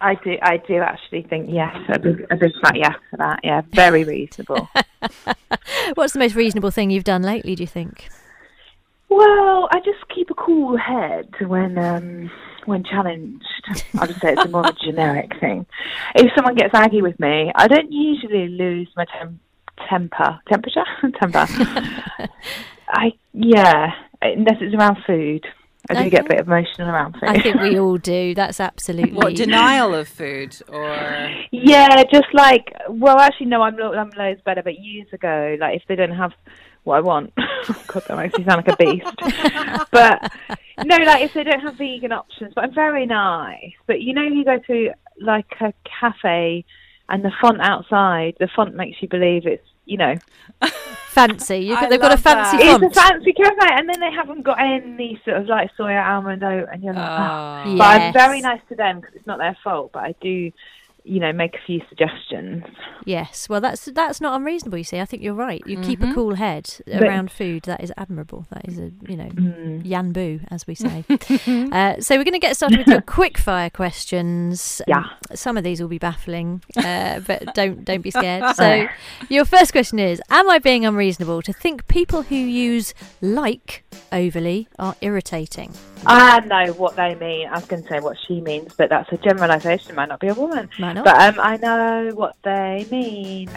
I 0.03 0.15
do. 0.17 0.37
I 0.43 0.57
do 0.57 0.77
actually 0.79 1.23
think 1.23 1.49
yes. 1.51 1.75
A 1.89 1.99
big, 1.99 2.27
a 2.31 2.37
big 2.37 2.53
fat 2.63 2.77
yes 2.77 2.95
for 3.11 3.17
that. 3.19 3.41
Yeah, 3.43 3.63
very 3.73 4.05
reasonable. 4.17 4.69
What's 5.95 6.13
the 6.13 6.19
most 6.19 6.35
reasonable 6.35 6.71
thing 6.71 6.91
you've 6.91 7.05
done 7.05 7.23
lately, 7.23 7.55
do 7.55 7.63
you 7.63 7.69
think? 7.69 8.09
well, 9.13 9.69
I 9.71 9.79
just 9.81 10.09
keep 10.15 10.31
a 10.31 10.35
cool 10.35 10.77
head 10.77 11.29
when 11.47 11.79
um, 11.79 12.31
when 12.65 12.85
challenged. 12.85 13.45
I 13.99 14.07
would 14.07 14.17
say 14.21 14.33
it's 14.33 14.45
a 14.45 14.49
more 14.49 14.67
of 14.67 14.75
a 14.75 14.85
generic 14.85 15.33
thing. 15.41 15.67
If 16.15 16.33
someone 16.35 16.55
gets 16.55 16.75
aggy 16.75 17.03
with 17.03 17.19
me, 17.21 17.53
I 17.55 17.69
don't 17.69 17.93
usually 17.93 18.49
lose 18.49 18.89
my 18.97 19.05
tem- 19.05 19.41
temper, 19.89 20.41
temperature, 20.49 20.85
temper. 21.21 21.47
I 22.89 23.13
yeah, 23.33 23.93
unless 24.23 24.57
it's 24.61 24.75
around 24.75 24.99
food. 25.07 25.47
I 25.97 26.05
do 26.05 26.11
get 26.11 26.27
a 26.27 26.29
bit 26.29 26.41
emotional 26.41 26.89
around 26.89 27.15
food. 27.15 27.29
I 27.29 27.41
think 27.41 27.61
we 27.61 27.79
all 27.79 27.97
do. 27.97 28.35
That's 28.35 28.61
absolutely. 28.61 29.13
What 29.13 29.35
denial 29.35 29.95
of 29.95 30.09
food 30.09 30.57
or 30.69 31.31
Yeah, 31.51 32.03
just 32.13 32.33
like 32.33 32.73
well, 32.89 33.19
actually, 33.19 33.47
no, 33.47 33.63
I'm 33.63 33.77
lo- 33.77 33.95
I'm 33.95 34.11
loads 34.11 34.41
better. 34.45 34.63
But 34.63 34.79
years 34.79 35.09
ago, 35.13 35.57
like 35.61 35.77
if 35.77 35.83
they 35.89 35.97
don't 35.97 36.15
have 36.15 36.33
what 36.85 36.97
I 36.97 37.01
want, 37.01 37.33
oh 37.39 37.85
God, 37.87 38.05
that 38.09 38.17
makes 38.17 38.37
me 38.37 38.45
sound 38.45 38.65
like 38.67 38.69
a 38.69 38.77
beast. 38.77 39.87
but 39.93 40.33
no, 40.85 40.97
like 40.97 41.23
if 41.23 41.35
they 41.35 41.45
don't 41.45 41.61
have 41.61 41.77
vegan 41.77 42.13
options, 42.13 42.53
but 42.55 42.65
I'm 42.65 42.75
very 42.75 43.07
nice. 43.07 43.73
But 43.87 44.01
you 44.01 44.15
know, 44.15 44.23
you 44.23 44.45
go 44.45 44.59
to 44.59 44.91
like 45.21 45.53
a 45.61 45.73
cafe, 46.01 46.65
and 47.09 47.25
the 47.25 47.33
font 47.41 47.61
outside, 47.61 48.37
the 48.41 48.49
font 48.55 48.75
makes 48.75 49.01
you 49.01 49.09
believe 49.09 49.47
it's 49.47 49.67
you 49.85 49.99
know 49.99 50.15
fancy. 51.13 51.59
You, 51.59 51.75
I 51.75 51.89
they've 51.89 52.01
got 52.01 52.13
a 52.13 52.17
fancy 52.17 52.57
that. 52.59 52.81
font. 52.81 52.85
it's 52.85 52.97
a 52.97 53.01
fancy 53.01 53.33
cafe, 53.33 53.69
and 53.71 53.89
then 53.89 54.01
they 54.01 54.11
haven't 54.11 54.43
got 54.43 54.61
any 54.61 55.21
sort 55.25 55.37
of 55.39 55.47
like 55.47 55.71
soya 55.79 56.05
almond 56.05 56.43
oat, 56.43 56.69
and 56.73 56.83
you're 56.83 56.95
like, 56.95 57.03
Ah. 57.07 57.65
oh. 57.67 57.79
but 57.79 57.85
I'm 57.85 58.13
very 58.13 58.41
nice 58.41 58.61
to 58.69 58.75
them 58.75 59.01
because 59.01 59.15
it's 59.15 59.27
not 59.27 59.39
their 59.39 59.57
fault. 59.63 59.91
But 59.93 60.05
I 60.05 60.15
do, 60.21 60.51
you 61.05 61.19
know, 61.21 61.33
make 61.33 61.55
a 61.55 61.59
few 61.67 61.81
suggestions. 61.89 62.63
Yes, 63.05 63.49
well, 63.49 63.61
that's 63.61 63.87
that's 63.87 64.21
not 64.21 64.37
unreasonable. 64.37 64.79
You 64.79 64.85
see, 64.85 65.01
I 65.01 65.05
think 65.05 65.23
you're 65.23 65.35
right. 65.35 65.63
You 65.67 65.81
keep 65.81 66.03
a 66.03 66.13
cool 66.15 66.35
head 66.37 66.71
But- 66.87 67.03
around 67.03 67.33
food. 67.33 67.65
That 67.65 67.83
is 67.83 67.93
admirable. 67.97 68.47
That 68.51 68.69
is 68.69 68.79
a 68.79 68.91
you 69.09 69.17
know 69.17 69.29
Mm. 69.33 69.83
yan 69.85 70.13
boo, 70.13 70.41
as 70.51 70.67
we 70.67 70.75
say. 70.75 71.05
uh, 71.11 72.01
so 72.01 72.17
we're 72.17 72.25
going 72.25 72.33
to 72.35 72.39
get 72.39 72.57
started 72.57 72.79
with 72.79 72.89
your 72.89 73.01
quick 73.19 73.39
fire 73.39 73.71
questions. 73.71 74.81
Um, 74.87 74.91
Yeah. 74.95 75.05
some 75.35 75.57
of 75.57 75.65
these 75.65 75.81
will 75.81 75.89
be 75.89 75.99
baffling, 75.99 76.63
uh, 76.77 77.21
but 77.27 77.55
don't 77.55 77.85
don't 77.85 78.03
be 78.03 78.11
scared. 78.11 78.55
So 78.57 78.87
your 79.29 79.45
first 79.45 79.73
question 79.73 79.99
is: 79.99 80.21
Am 80.31 80.49
I 80.49 80.59
being 80.59 80.85
unreasonable 80.87 81.43
to 81.43 81.53
think 81.53 81.89
people 81.89 82.23
who 82.23 82.37
use 82.37 82.95
like 83.21 83.83
overly 84.13 84.69
are 84.79 84.95
irritating? 85.01 85.73
I 86.07 86.41
know 86.41 86.73
what 86.73 86.97
they 86.97 87.15
mean. 87.15 87.49
I 87.49 87.55
was 87.55 87.67
going 87.67 87.83
to 87.83 87.89
say 87.89 88.01
what 88.01 88.17
she 88.27 88.41
means, 88.41 88.75
but 88.77 88.89
that's 88.91 89.11
a 89.13 89.17
generalisation. 89.17 89.91
It 89.91 89.95
might 89.95 90.09
not 90.09 90.21
be 90.21 90.29
a 90.29 90.35
woman. 90.35 90.69
Might 90.79 90.95
not. 90.95 91.05
But 91.05 91.21
um, 91.21 91.41
I 91.41 91.57
know 91.57 92.11
what 92.15 92.37
they 92.43 92.87
mean. 92.91 93.51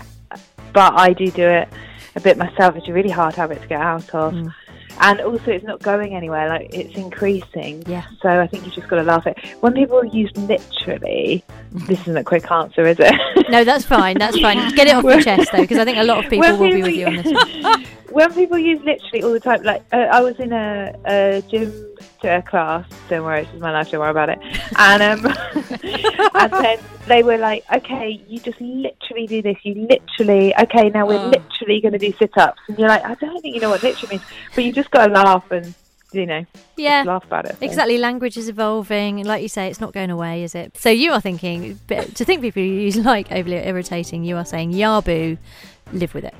But 0.73 0.93
I 0.93 1.13
do 1.13 1.31
do 1.31 1.47
it 1.47 1.69
a 2.15 2.19
bit 2.19 2.37
myself. 2.37 2.75
It's 2.75 2.87
a 2.87 2.93
really 2.93 3.09
hard 3.09 3.35
habit 3.35 3.61
to 3.61 3.67
get 3.67 3.81
out 3.81 4.13
of. 4.13 4.33
Mm. 4.33 4.53
And 4.97 5.19
also, 5.21 5.51
it's 5.51 5.65
not 5.65 5.81
going 5.81 6.15
anywhere. 6.15 6.47
Like 6.47 6.73
it's 6.73 6.95
increasing. 6.95 7.83
Yeah. 7.85 8.05
So 8.21 8.29
I 8.29 8.47
think 8.47 8.65
you've 8.65 8.75
just 8.75 8.87
got 8.87 8.97
to 8.97 9.03
laugh 9.03 9.27
at 9.27 9.37
it. 9.37 9.61
when 9.61 9.73
people 9.73 10.03
use 10.05 10.31
literally. 10.35 11.43
This 11.71 11.99
isn't 12.01 12.15
a 12.15 12.23
quick 12.23 12.49
answer, 12.49 12.85
is 12.87 12.97
it? 12.99 13.49
No, 13.49 13.63
that's 13.63 13.85
fine. 13.85 14.17
That's 14.17 14.39
fine. 14.39 14.73
Get 14.75 14.87
it 14.87 14.95
off 14.95 15.03
your 15.03 15.21
chest 15.21 15.51
though, 15.51 15.61
because 15.61 15.77
I 15.77 15.85
think 15.85 15.97
a 15.97 16.03
lot 16.03 16.23
of 16.23 16.29
people 16.29 16.57
will 16.57 16.71
be 16.71 16.81
with 16.81 16.95
you 16.95 17.05
on 17.05 17.15
this. 17.17 17.63
One. 17.63 17.85
when 18.11 18.33
people 18.33 18.57
use 18.57 18.81
literally 18.83 19.23
all 19.23 19.31
the 19.33 19.39
time, 19.39 19.63
like 19.63 19.83
uh, 19.91 19.97
I 20.11 20.21
was 20.21 20.39
in 20.39 20.51
a, 20.53 20.93
a 21.05 21.41
gym 21.49 21.71
to 22.21 22.37
a 22.37 22.41
class. 22.41 22.85
Don't 23.09 23.23
worry, 23.23 23.43
this 23.45 23.53
is 23.55 23.61
my 23.61 23.71
life. 23.71 23.89
Don't 23.91 23.99
worry 23.99 24.11
about 24.11 24.29
it. 24.29 24.39
And 24.77 25.01
um, 25.03 25.25
and 26.35 26.53
then 26.53 26.79
they 27.07 27.23
were 27.23 27.37
like, 27.37 27.63
"Okay, 27.73 28.23
you 28.27 28.39
just 28.39 28.59
literally 28.61 29.27
do 29.27 29.41
this. 29.41 29.57
You 29.63 29.87
literally, 29.89 30.55
okay, 30.57 30.89
now 30.89 31.05
we're 31.07 31.19
Oh. 31.19 31.27
literally 31.29 31.81
going 31.81 31.93
to 31.93 31.99
do 31.99 32.13
sit-ups." 32.17 32.61
And 32.67 32.77
you're 32.79 32.87
like, 32.89 33.03
"I 33.05 33.15
don't 33.15 33.41
think 33.41 33.55
you 33.55 33.61
know 33.61 33.69
what 33.69 33.83
literally 33.83 34.17
means," 34.17 34.29
but 34.53 34.63
you 34.63 34.71
just 34.71 34.91
got 34.91 35.07
to 35.07 35.13
laugh 35.13 35.49
and 35.51 35.73
you 36.13 36.25
know, 36.25 36.45
Yeah. 36.77 37.03
laugh 37.05 37.25
about 37.25 37.45
it. 37.45 37.57
So- 37.59 37.65
Exactly, 37.65 37.97
language 37.97 38.37
is 38.37 38.47
evolving. 38.47 39.23
Like 39.25 39.41
you 39.41 39.49
say, 39.49 39.67
it's 39.67 39.81
not 39.81 39.91
going 39.91 40.09
away, 40.09 40.43
is 40.43 40.55
it? 40.55 40.77
So 40.77 40.89
you 40.89 41.11
are 41.11 41.19
thinking, 41.19 41.77
but 41.87 42.15
to 42.15 42.23
think 42.23 42.41
people 42.41 42.61
who 42.63 42.69
use 42.69 42.95
like 42.97 43.31
overly 43.33 43.57
irritating, 43.57 44.23
you 44.23 44.37
are 44.37 44.45
saying, 44.45 44.71
Yabu, 44.71 45.37
live 45.91 46.13
with 46.13 46.23
it. 46.23 46.33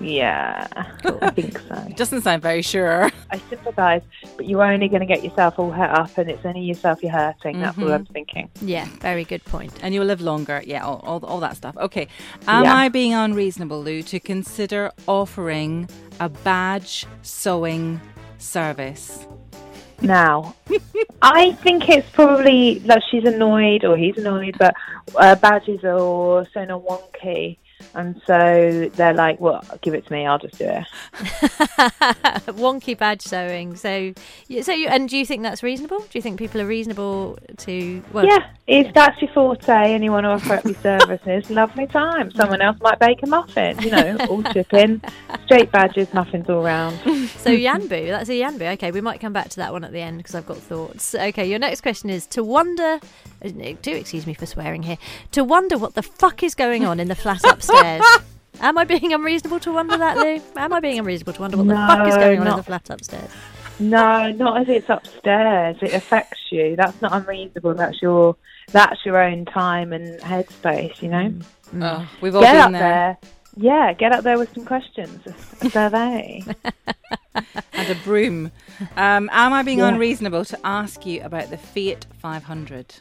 Yeah, 0.00 0.66
I 0.72 1.30
think 1.30 1.58
so. 1.58 1.86
doesn't 1.96 2.22
sound 2.22 2.40
very 2.42 2.62
sure. 2.62 3.10
I 3.30 3.38
sympathise, 3.50 4.02
but 4.36 4.48
you're 4.48 4.62
only 4.62 4.88
going 4.88 5.00
to 5.00 5.06
get 5.06 5.22
yourself 5.22 5.58
all 5.58 5.70
hurt 5.70 5.90
up, 5.90 6.16
and 6.16 6.30
it's 6.30 6.44
only 6.44 6.62
yourself 6.62 7.02
you're 7.02 7.12
hurting. 7.12 7.60
That's 7.60 7.76
what 7.76 7.92
I'm 7.92 8.06
thinking. 8.06 8.50
Yeah, 8.62 8.86
very 9.00 9.24
good 9.24 9.44
point. 9.44 9.72
And 9.82 9.94
you'll 9.94 10.06
live 10.06 10.22
longer. 10.22 10.62
Yeah, 10.64 10.84
all, 10.84 11.00
all, 11.04 11.24
all 11.26 11.40
that 11.40 11.56
stuff. 11.56 11.76
Okay. 11.76 12.08
Am 12.48 12.64
Yeah. 12.64 12.74
I 12.74 12.88
being 12.88 13.12
unreasonable, 13.12 13.82
Lou, 13.82 14.02
to 14.04 14.18
consider 14.18 14.90
offering 15.06 15.88
a 16.18 16.28
badge 16.30 17.06
sewing 17.22 18.00
service? 18.38 19.26
now. 20.02 20.54
I 21.22 21.52
think 21.52 21.88
it's 21.90 22.08
probably 22.10 22.80
like 22.80 23.02
she's 23.10 23.24
annoyed 23.24 23.84
or 23.84 23.96
he's 23.98 24.16
annoyed, 24.16 24.56
but 24.58 24.74
uh, 25.16 25.34
badges 25.34 25.80
are 25.84 26.46
so 26.52 26.60
on 26.60 26.68
wonky. 26.68 27.58
And 27.94 28.20
so 28.26 28.90
they're 28.94 29.14
like, 29.14 29.40
well, 29.40 29.64
give 29.80 29.94
it 29.94 30.06
to 30.06 30.12
me, 30.12 30.26
I'll 30.26 30.38
just 30.38 30.58
do 30.58 30.64
it. 30.64 30.84
Wonky 32.54 32.96
badge 32.96 33.22
sewing. 33.22 33.76
So, 33.76 34.12
so 34.62 34.72
you, 34.72 34.88
and 34.88 35.08
do 35.08 35.16
you 35.16 35.26
think 35.26 35.42
that's 35.42 35.62
reasonable? 35.62 35.98
Do 35.98 36.08
you 36.12 36.22
think 36.22 36.38
people 36.38 36.60
are 36.60 36.66
reasonable 36.66 37.38
to? 37.58 38.02
Well, 38.12 38.26
Yeah, 38.26 38.46
if 38.66 38.92
that's 38.94 39.20
your 39.20 39.32
forte 39.32 39.68
and 39.94 40.04
you 40.04 40.12
want 40.12 40.24
to 40.24 40.30
offer 40.30 40.54
up 40.54 40.64
your 40.64 40.74
services, 40.74 41.50
lovely 41.50 41.86
time. 41.88 42.30
Someone 42.32 42.62
else 42.62 42.76
might 42.80 42.98
bake 43.00 43.22
a 43.22 43.26
muffin, 43.26 43.80
you 43.80 43.90
know, 43.90 44.16
all 44.28 44.42
chipping. 44.44 45.02
Straight 45.46 45.72
badges, 45.72 46.12
muffins 46.14 46.48
all 46.48 46.62
round. 46.62 46.98
So 47.00 47.50
Yanbu, 47.50 48.08
that's 48.08 48.28
a 48.28 48.40
Yanbu. 48.40 48.72
Okay, 48.74 48.92
we 48.92 49.00
might 49.00 49.20
come 49.20 49.32
back 49.32 49.48
to 49.50 49.56
that 49.56 49.72
one 49.72 49.82
at 49.84 49.92
the 49.92 50.00
end 50.00 50.18
because 50.18 50.34
I've 50.34 50.46
got 50.46 50.58
thoughts. 50.58 51.14
Okay, 51.14 51.48
your 51.48 51.58
next 51.58 51.80
question 51.80 52.08
is 52.10 52.26
to 52.28 52.44
wonder. 52.44 53.00
Uh, 53.44 53.48
Do 53.82 53.92
excuse 53.92 54.26
me 54.26 54.34
for 54.34 54.46
swearing 54.46 54.82
here. 54.82 54.98
To 55.32 55.44
wonder 55.44 55.78
what 55.78 55.94
the 55.94 56.02
fuck 56.02 56.42
is 56.42 56.54
going 56.54 56.84
on 56.84 57.00
in 57.00 57.08
the 57.08 57.14
flat 57.14 57.44
upstairs. 57.44 58.04
Am 58.60 58.76
I 58.76 58.84
being 58.84 59.12
unreasonable 59.12 59.60
to 59.60 59.72
wonder 59.72 59.96
that, 59.96 60.18
Lou? 60.18 60.40
Am 60.56 60.72
I 60.72 60.80
being 60.80 60.98
unreasonable 60.98 61.32
to 61.34 61.40
wonder 61.40 61.56
what 61.56 61.68
the 61.68 61.74
fuck 61.74 62.08
is 62.08 62.14
No, 62.16 62.20
going 62.20 62.40
on 62.40 62.46
in 62.48 62.56
the 62.56 62.62
flat 62.62 62.90
upstairs? 62.90 63.30
No, 63.78 64.30
not 64.32 64.60
if 64.60 64.68
it's 64.68 64.88
upstairs. 64.90 65.76
It 65.80 65.94
affects 65.94 66.40
you. 66.50 66.76
That's 66.76 67.00
not 67.00 67.12
unreasonable. 67.12 67.74
That's 67.74 68.02
your 68.02 68.36
that's 68.72 69.04
your 69.06 69.16
own 69.22 69.46
time 69.46 69.92
and 69.94 70.20
headspace. 70.20 71.00
You 71.00 71.08
know. 71.08 71.34
Oh, 71.80 72.08
we've 72.20 72.34
all 72.34 72.42
get 72.42 72.52
been 72.52 72.60
up 72.60 72.72
there. 72.72 72.80
there. 72.80 73.18
Yeah, 73.56 73.92
get 73.92 74.12
up 74.12 74.22
there 74.24 74.38
with 74.38 74.52
some 74.54 74.64
questions. 74.64 75.20
A 75.60 75.70
survey. 75.70 76.42
And 77.72 77.88
a 77.88 77.94
broom. 78.02 78.50
Um, 78.96 79.30
am 79.32 79.52
I 79.52 79.62
being 79.62 79.78
Yeah. 79.78 79.88
unreasonable 79.88 80.44
to 80.46 80.58
ask 80.64 81.06
you 81.06 81.22
about 81.22 81.48
the 81.50 81.56
Fiat 81.56 82.04
500? 82.20 82.94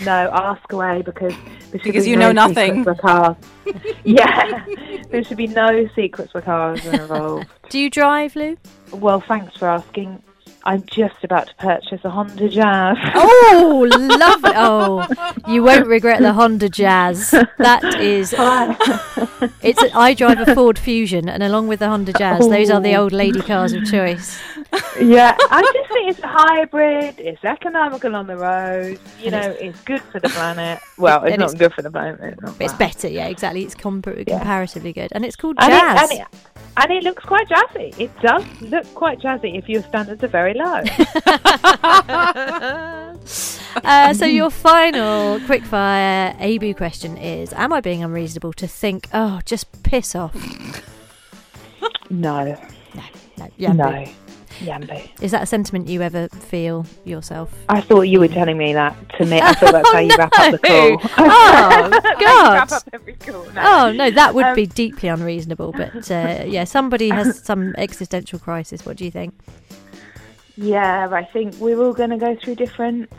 no, 0.00 0.30
ask 0.32 0.70
away 0.72 1.02
because 1.02 1.32
there 1.70 1.80
Because 1.84 2.04
be 2.04 2.10
you 2.10 2.16
no 2.16 2.32
know 2.32 2.48
nothing. 2.48 2.82
For 2.84 2.94
cars. 2.96 3.36
yeah, 4.04 4.64
there 5.10 5.22
should 5.24 5.36
be 5.36 5.46
no 5.46 5.88
secrets 5.94 6.32
for 6.32 6.42
cars 6.42 6.84
involved. 6.84 7.46
Do 7.70 7.78
you 7.78 7.88
drive, 7.88 8.34
Lou? 8.36 8.56
well, 8.92 9.22
thanks 9.26 9.56
for 9.56 9.68
asking. 9.68 10.20
I'm 10.66 10.82
just 10.86 11.22
about 11.22 11.46
to 11.46 11.54
purchase 11.54 12.00
a 12.04 12.10
Honda 12.10 12.48
Jazz. 12.48 12.96
Oh, 13.14 13.86
love 13.90 14.44
it! 14.44 14.52
Oh, 14.56 15.06
you 15.48 15.62
won't 15.62 15.86
regret 15.86 16.20
the 16.20 16.32
Honda 16.32 16.68
Jazz. 16.68 17.30
That 17.58 17.84
is, 18.00 18.34
it's. 19.62 19.82
A, 19.82 19.96
I 19.96 20.12
drive 20.14 20.40
a 20.46 20.54
Ford 20.54 20.78
Fusion, 20.78 21.28
and 21.28 21.42
along 21.42 21.68
with 21.68 21.78
the 21.78 21.88
Honda 21.88 22.12
Jazz, 22.12 22.48
those 22.48 22.68
are 22.70 22.80
the 22.80 22.94
Oh. 22.96 23.02
old 23.04 23.12
lady 23.12 23.40
cars 23.40 23.72
of 23.72 23.84
choice. 23.84 24.38
Yeah, 25.00 25.36
I 25.50 25.62
just 25.62 25.88
think 25.92 26.10
it's 26.10 26.18
a 26.20 26.26
hybrid. 26.26 27.14
It's 27.18 27.42
economical 27.44 28.14
on 28.16 28.26
the 28.26 28.36
road. 28.36 28.98
You 29.22 29.30
know, 29.30 29.54
it's 29.60 29.80
good 29.82 30.00
for 30.02 30.20
the 30.20 30.28
planet. 30.28 30.80
Well, 30.98 31.24
it's 31.24 31.32
And 31.32 31.40
not 31.40 31.50
it's- 31.52 31.58
good 31.58 31.74
for 31.74 31.82
the 31.82 31.90
planet. 31.90 32.38
It's, 32.42 32.60
It's 32.60 32.72
better, 32.72 33.08
yeah, 33.08 33.26
exactly. 33.26 33.62
It's 33.64 33.74
compar- 33.74 34.26
comparatively 34.26 34.92
good, 34.94 35.10
and 35.12 35.24
it's 35.26 35.36
called 35.36 35.56
And 35.60 35.72
it, 35.72 35.76
jazz. 35.78 36.10
and, 36.10 36.20
it, 36.20 36.26
and 36.78 36.90
it 36.92 37.02
looks 37.04 37.22
quite 37.24 37.46
jazzy. 37.48 37.98
It 38.00 38.10
does 38.22 38.42
look 38.62 38.86
quite 38.94 39.20
jazzy 39.20 39.58
if 39.58 39.68
your 39.68 39.82
standards 39.82 40.24
are 40.24 40.28
very 40.28 40.54
low. 40.54 40.64
uh, 43.84 44.14
so 44.14 44.24
your 44.24 44.50
final 44.50 45.38
quickfire 45.40 46.34
ABU 46.40 46.74
question 46.76 47.18
is: 47.18 47.52
Am 47.52 47.72
I 47.74 47.80
being 47.80 48.02
unreasonable 48.02 48.54
to 48.54 48.66
think? 48.66 49.08
Oh, 49.12 49.40
just 49.44 49.82
piss 49.82 50.14
off. 50.14 50.34
no, 52.10 52.44
no, 52.94 53.02
no, 53.36 53.48
Yambu. 53.58 53.76
no, 53.76 54.06
Yambu. 54.60 55.22
Is 55.22 55.30
that 55.32 55.42
a 55.42 55.46
sentiment 55.46 55.88
you 55.88 56.02
ever 56.02 56.28
feel 56.28 56.86
yourself? 57.04 57.52
I 57.68 57.80
thought 57.80 58.02
you 58.02 58.20
were 58.20 58.28
telling 58.28 58.56
me 58.56 58.72
that 58.72 58.96
to 59.18 59.26
me. 59.26 59.40
I 59.40 59.52
thought 59.54 59.72
that's 59.72 59.92
how 59.92 59.98
you 59.98 60.16
wrap 60.16 60.32
up 60.38 60.60
the 60.60 60.60
no. 60.68 60.96
call. 60.98 61.10
Oh, 61.18 61.88
That's 61.90 62.04
how 62.06 62.10
you 62.20 62.26
God. 62.26 62.54
wrap 62.54 62.72
up 62.72 62.82
every 62.92 63.12
call. 63.14 63.44
No. 63.52 63.62
Oh 63.64 63.92
no, 63.92 64.10
that 64.10 64.34
would 64.34 64.44
Um, 64.46 64.54
be 64.54 64.66
deeply 64.66 65.08
unreasonable. 65.08 65.72
But 65.72 66.10
uh, 66.10 66.44
yeah, 66.46 66.64
somebody 66.64 67.10
has 67.10 67.38
some 67.44 67.74
existential 67.76 68.38
crisis. 68.38 68.84
What 68.86 68.96
do 68.96 69.04
you 69.04 69.10
think? 69.10 69.34
Yeah, 70.56 71.08
I 71.10 71.24
think 71.24 71.54
we're 71.56 71.78
all 71.82 71.92
going 71.92 72.10
to 72.10 72.16
go 72.16 72.34
through 72.36 72.54
different 72.54 73.10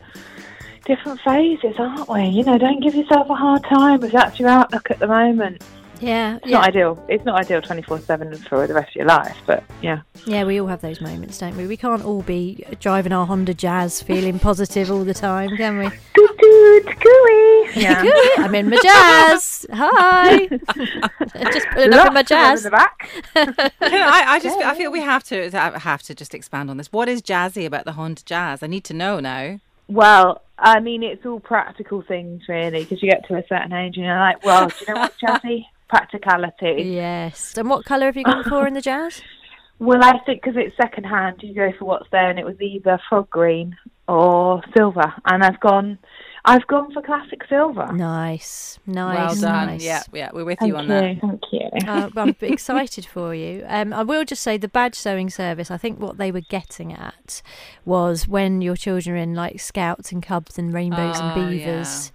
different 0.86 1.20
phases, 1.22 1.75
aren't 1.77 2.08
we? 2.10 2.24
You 2.25 2.44
know, 2.46 2.58
don't 2.58 2.82
give 2.82 2.96
yourself 2.96 3.29
a 3.29 3.36
hard 3.36 3.63
time 3.65 4.03
if 4.03 4.12
that's 4.12 4.39
your 4.39 4.50
outlook 4.50 4.89
at 4.89 5.00
the 5.00 5.08
moment. 5.08 5.62
Yeah, 5.99 6.37
It's 6.37 6.47
yeah, 6.47 6.57
not 6.57 6.67
ideal. 6.67 7.05
It's 7.07 7.25
not 7.25 7.39
ideal 7.39 7.61
twenty 7.61 7.81
four 7.81 7.99
seven 7.99 8.35
for 8.37 8.67
the 8.67 8.73
rest 8.73 8.89
of 8.89 8.95
your 8.95 9.05
life, 9.05 9.37
but 9.45 9.63
yeah. 9.81 10.01
yeah. 10.25 10.43
We 10.43 10.59
all 10.59 10.67
have 10.67 10.81
those 10.81 11.01
moments, 11.01 11.37
don't 11.37 11.55
we? 11.57 11.67
We 11.67 11.77
can't 11.77 12.03
all 12.03 12.21
be 12.21 12.63
driving 12.79 13.11
our 13.11 13.25
Honda 13.25 13.53
Jazz, 13.53 14.01
feeling 14.01 14.39
positive 14.39 14.91
all 14.91 15.03
the 15.03 15.13
time, 15.13 15.55
can 15.57 15.79
we? 15.79 15.89
Toot 15.89 16.39
toot, 16.39 16.85
gooey. 16.85 17.81
Yeah. 17.81 18.03
I'm 18.37 18.55
in 18.55 18.69
my 18.69 18.77
jazz. 18.81 19.65
Hi. 19.71 20.47
just 21.51 21.67
pulling 21.69 21.93
up 21.93 22.07
in 22.07 22.13
my 22.13 22.19
of 22.21 22.25
jazz. 22.25 22.65
in 22.65 22.71
the 22.71 22.77
back. 22.77 23.09
You 23.35 23.97
I, 23.97 24.23
I 24.27 24.39
just 24.39 24.57
I 24.59 24.75
feel 24.75 24.91
we 24.91 25.01
have 25.01 25.23
to 25.25 25.49
have 25.51 26.03
to 26.03 26.15
just 26.15 26.33
expand 26.33 26.69
on 26.69 26.77
this. 26.77 26.91
What 26.91 27.09
is 27.09 27.21
jazzy 27.21 27.65
about 27.65 27.85
the 27.85 27.93
Honda 27.93 28.21
Jazz? 28.23 28.63
I 28.63 28.67
need 28.67 28.83
to 28.85 28.93
know 28.93 29.19
now. 29.19 29.59
Well, 29.87 30.41
I 30.59 30.79
mean, 30.79 31.03
it's 31.03 31.25
all 31.25 31.39
practical 31.39 32.01
things, 32.01 32.43
really, 32.49 32.83
because 32.83 33.01
you 33.01 33.09
get 33.09 33.27
to 33.27 33.35
a 33.35 33.43
certain 33.47 33.71
age 33.73 33.95
and 33.95 34.05
you're 34.05 34.19
like, 34.19 34.43
well, 34.43 34.67
do 34.67 34.75
you 34.87 34.93
know 34.93 35.01
what, 35.01 35.13
Jazzy? 35.17 35.65
Practicality. 35.89 36.84
Yes. 36.84 37.58
And 37.58 37.70
what 37.70 37.86
colour 37.86 38.06
have 38.08 38.17
you 38.17 38.24
gone 38.24 38.44
for 38.44 38.67
in 38.67 38.74
the 38.74 38.82
jazz? 38.82 39.22
Well, 39.79 40.03
I 40.03 40.17
think 40.25 40.41
because 40.41 40.56
it's 40.58 40.75
second 40.75 41.03
hand, 41.03 41.36
you 41.44 41.53
go 41.53 41.72
for 41.77 41.86
what's 41.86 42.10
there, 42.12 42.32
and 42.32 42.39
it 42.39 42.46
was 42.48 42.60
either 42.60 43.00
frog 43.08 43.29
green 43.29 43.77
or 44.08 44.60
silver, 44.75 45.13
and 45.25 45.44
I've 45.44 45.60
gone, 45.60 46.00
I've 46.46 46.65
gone 46.65 46.91
for 46.91 47.03
classic 47.03 47.41
silver. 47.48 47.94
Nice, 47.94 48.79
nice, 48.88 49.15
well 49.15 49.27
nice, 49.27 49.41
done. 49.41 49.67
nice. 49.67 49.84
Yeah, 49.84 50.01
yeah, 50.12 50.29
we're 50.34 50.46
with 50.46 50.58
Thank 50.58 50.70
you 50.70 50.77
on 50.77 50.86
you, 50.86 50.89
that. 50.89 51.22
thank 51.22 51.41
you. 51.51 51.70
Uh, 51.88 52.10
I'm 52.17 52.36
excited 52.41 53.06
for 53.06 53.36
you. 53.36 53.65
Um, 53.67 53.94
I 53.94 54.01
will 54.01 54.25
just 54.25 54.41
say 54.41 54.58
the 54.58 54.67
badge 54.67 54.96
sewing 54.96 55.29
service. 55.29 55.70
I 55.70 55.77
think 55.77 56.00
what 56.00 56.17
they 56.17 56.32
were 56.32 56.41
getting 56.41 56.91
at 56.91 57.44
was 57.86 58.27
when 58.27 58.63
your 58.63 58.75
children 58.75 59.15
are 59.15 59.20
in 59.20 59.36
like 59.36 59.60
scouts 59.60 60.12
and 60.12 60.24
cubs 60.24 60.58
and 60.58 60.74
rainbows 60.74 61.20
and 61.20 61.39
Oh, 61.39 61.50
beavers. 61.51 62.12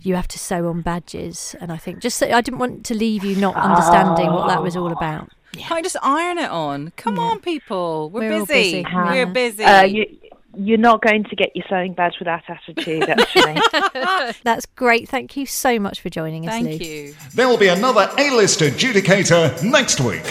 You 0.00 0.14
have 0.14 0.28
to 0.28 0.38
sew 0.38 0.68
on 0.68 0.82
badges, 0.82 1.56
and 1.60 1.72
I 1.72 1.76
think 1.76 2.00
just 2.00 2.18
so, 2.18 2.30
I 2.30 2.40
didn't 2.40 2.58
want 2.58 2.84
to 2.86 2.94
leave 2.94 3.24
you 3.24 3.36
not 3.36 3.56
understanding 3.56 4.32
what 4.32 4.46
that 4.48 4.62
was 4.62 4.76
all 4.76 4.92
about. 4.92 5.28
Can't 5.54 5.78
you 5.78 5.82
just 5.82 5.96
iron 6.02 6.38
it 6.38 6.50
on? 6.50 6.92
Come 6.96 7.18
on, 7.18 7.40
people. 7.40 8.10
We're, 8.10 8.20
We're 8.20 8.40
all 8.40 8.46
busy. 8.46 8.82
busy. 8.84 8.94
We're 8.94 9.26
busy. 9.26 9.64
Uh, 9.64 9.82
you, 9.84 10.06
you're 10.56 10.78
not 10.78 11.02
going 11.02 11.24
to 11.24 11.36
get 11.36 11.54
your 11.54 11.64
sewing 11.68 11.94
badge 11.94 12.14
with 12.18 12.26
that 12.26 12.44
attitude, 12.48 13.08
actually. 13.08 14.34
That's 14.44 14.66
great. 14.66 15.08
Thank 15.08 15.36
you 15.36 15.46
so 15.46 15.78
much 15.78 16.00
for 16.00 16.10
joining 16.10 16.46
us, 16.48 16.54
Thank 16.54 16.68
Luke. 16.68 16.82
you. 16.82 17.14
There'll 17.34 17.56
be 17.56 17.68
another 17.68 18.10
A-list 18.18 18.60
adjudicator 18.60 19.62
next 19.62 20.00
week. 20.00 20.24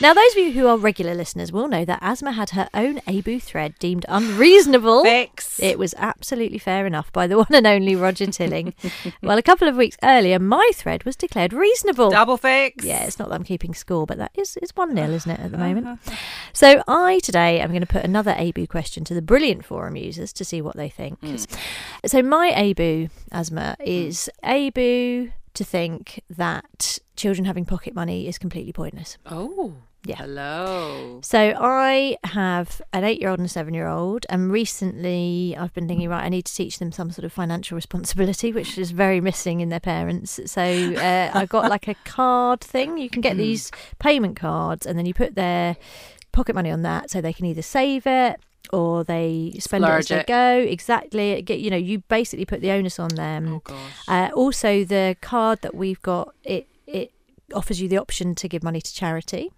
Now, 0.00 0.12
those 0.12 0.32
of 0.32 0.38
you 0.38 0.52
who 0.52 0.66
are 0.66 0.76
regular 0.76 1.14
listeners 1.14 1.52
will 1.52 1.68
know 1.68 1.84
that 1.84 2.02
Aasmah 2.02 2.34
had 2.34 2.50
her 2.50 2.68
own 2.74 3.00
ABU 3.06 3.38
thread 3.40 3.78
deemed 3.78 4.04
unreasonable. 4.08 5.04
Fix. 5.04 5.60
It 5.60 5.78
was 5.78 5.94
absolutely 5.96 6.58
fair 6.58 6.84
enough 6.84 7.12
by 7.12 7.28
the 7.28 7.36
one 7.38 7.46
and 7.52 7.66
only 7.66 7.94
Roger 7.94 8.26
Tilling. 8.26 8.74
well, 9.22 9.38
a 9.38 9.42
couple 9.42 9.68
of 9.68 9.76
weeks 9.76 9.96
earlier, 10.02 10.38
my 10.38 10.68
thread 10.74 11.04
was 11.04 11.14
declared 11.14 11.52
reasonable. 11.52 12.10
Double 12.10 12.36
fix. 12.36 12.84
Yeah, 12.84 13.04
it's 13.04 13.18
not 13.18 13.28
that 13.28 13.36
I'm 13.36 13.44
keeping 13.44 13.72
score, 13.72 14.04
but 14.04 14.18
that 14.18 14.32
is 14.34 14.58
it's 14.60 14.74
one 14.74 14.94
nil, 14.94 15.12
isn't 15.12 15.30
it, 15.30 15.40
at 15.40 15.52
the 15.52 15.58
moment? 15.58 15.86
Uh-huh. 15.86 16.16
So 16.52 16.82
I 16.88 17.20
today 17.20 17.60
am 17.60 17.70
going 17.70 17.80
to 17.80 17.86
put 17.86 18.04
another 18.04 18.34
ABU 18.36 18.66
question 18.66 19.04
to 19.04 19.14
the 19.14 19.22
brilliant 19.22 19.64
forum 19.64 19.96
users 19.96 20.32
to 20.34 20.44
see 20.44 20.60
what 20.60 20.76
they 20.76 20.88
think. 20.88 21.20
Hmm. 21.20 21.36
So 22.06 22.20
my 22.22 22.52
ABU, 22.52 23.08
Aasmah, 23.32 23.76
is 23.80 24.28
ABU 24.42 25.30
to 25.54 25.64
think 25.64 26.22
that 26.28 26.98
children 27.16 27.44
having 27.44 27.64
pocket 27.64 27.94
money 27.94 28.28
is 28.28 28.38
completely 28.38 28.72
pointless. 28.72 29.18
Oh. 29.26 29.74
Yeah. 30.06 30.16
Hello. 30.16 31.20
So 31.22 31.54
I 31.58 32.18
have 32.24 32.82
an 32.92 33.04
eight-year-old 33.04 33.38
and 33.38 33.46
a 33.46 33.48
seven-year-old, 33.48 34.26
and 34.28 34.52
recently 34.52 35.56
I've 35.58 35.72
been 35.72 35.88
thinking, 35.88 36.10
right, 36.10 36.22
I 36.22 36.28
need 36.28 36.44
to 36.44 36.54
teach 36.54 36.78
them 36.78 36.92
some 36.92 37.10
sort 37.10 37.24
of 37.24 37.32
financial 37.32 37.74
responsibility, 37.74 38.52
which 38.52 38.76
is 38.76 38.90
very 38.90 39.22
missing 39.22 39.60
in 39.62 39.70
their 39.70 39.80
parents. 39.80 40.40
So 40.44 40.60
uh, 40.62 41.30
I 41.32 41.46
got 41.46 41.70
like 41.70 41.88
a 41.88 41.94
card 42.04 42.60
thing. 42.60 42.98
You 42.98 43.08
can 43.08 43.22
get 43.22 43.38
these 43.38 43.70
payment 43.98 44.36
cards, 44.36 44.84
and 44.84 44.98
then 44.98 45.06
you 45.06 45.14
put 45.14 45.36
their 45.36 45.78
pocket 46.32 46.54
money 46.54 46.70
on 46.70 46.82
that, 46.82 47.08
so 47.08 47.22
they 47.22 47.32
can 47.32 47.46
either 47.46 47.62
save 47.62 48.06
it 48.06 48.38
or 48.72 49.04
they 49.04 49.54
spend 49.58 49.84
it 49.84 49.88
as 49.88 50.08
they 50.08 50.24
go. 50.26 50.58
Exactly. 50.58 51.40
Get 51.42 51.60
you 51.60 51.70
know, 51.70 51.76
you 51.76 52.00
basically 52.08 52.44
put 52.44 52.60
the 52.60 52.70
onus 52.70 52.98
on 52.98 53.08
them. 53.08 53.54
Oh 53.54 53.58
gosh. 53.64 54.08
Uh, 54.08 54.30
also, 54.34 54.84
the 54.84 55.16
card 55.20 55.62
that 55.62 55.74
we've 55.74 56.00
got 56.02 56.34
it 56.42 56.66
it 56.86 57.12
offers 57.52 57.80
you 57.80 57.88
the 57.88 57.98
option 57.98 58.34
to 58.34 58.48
give 58.48 58.62
money 58.62 58.80
to 58.80 58.94
charity 58.94 59.52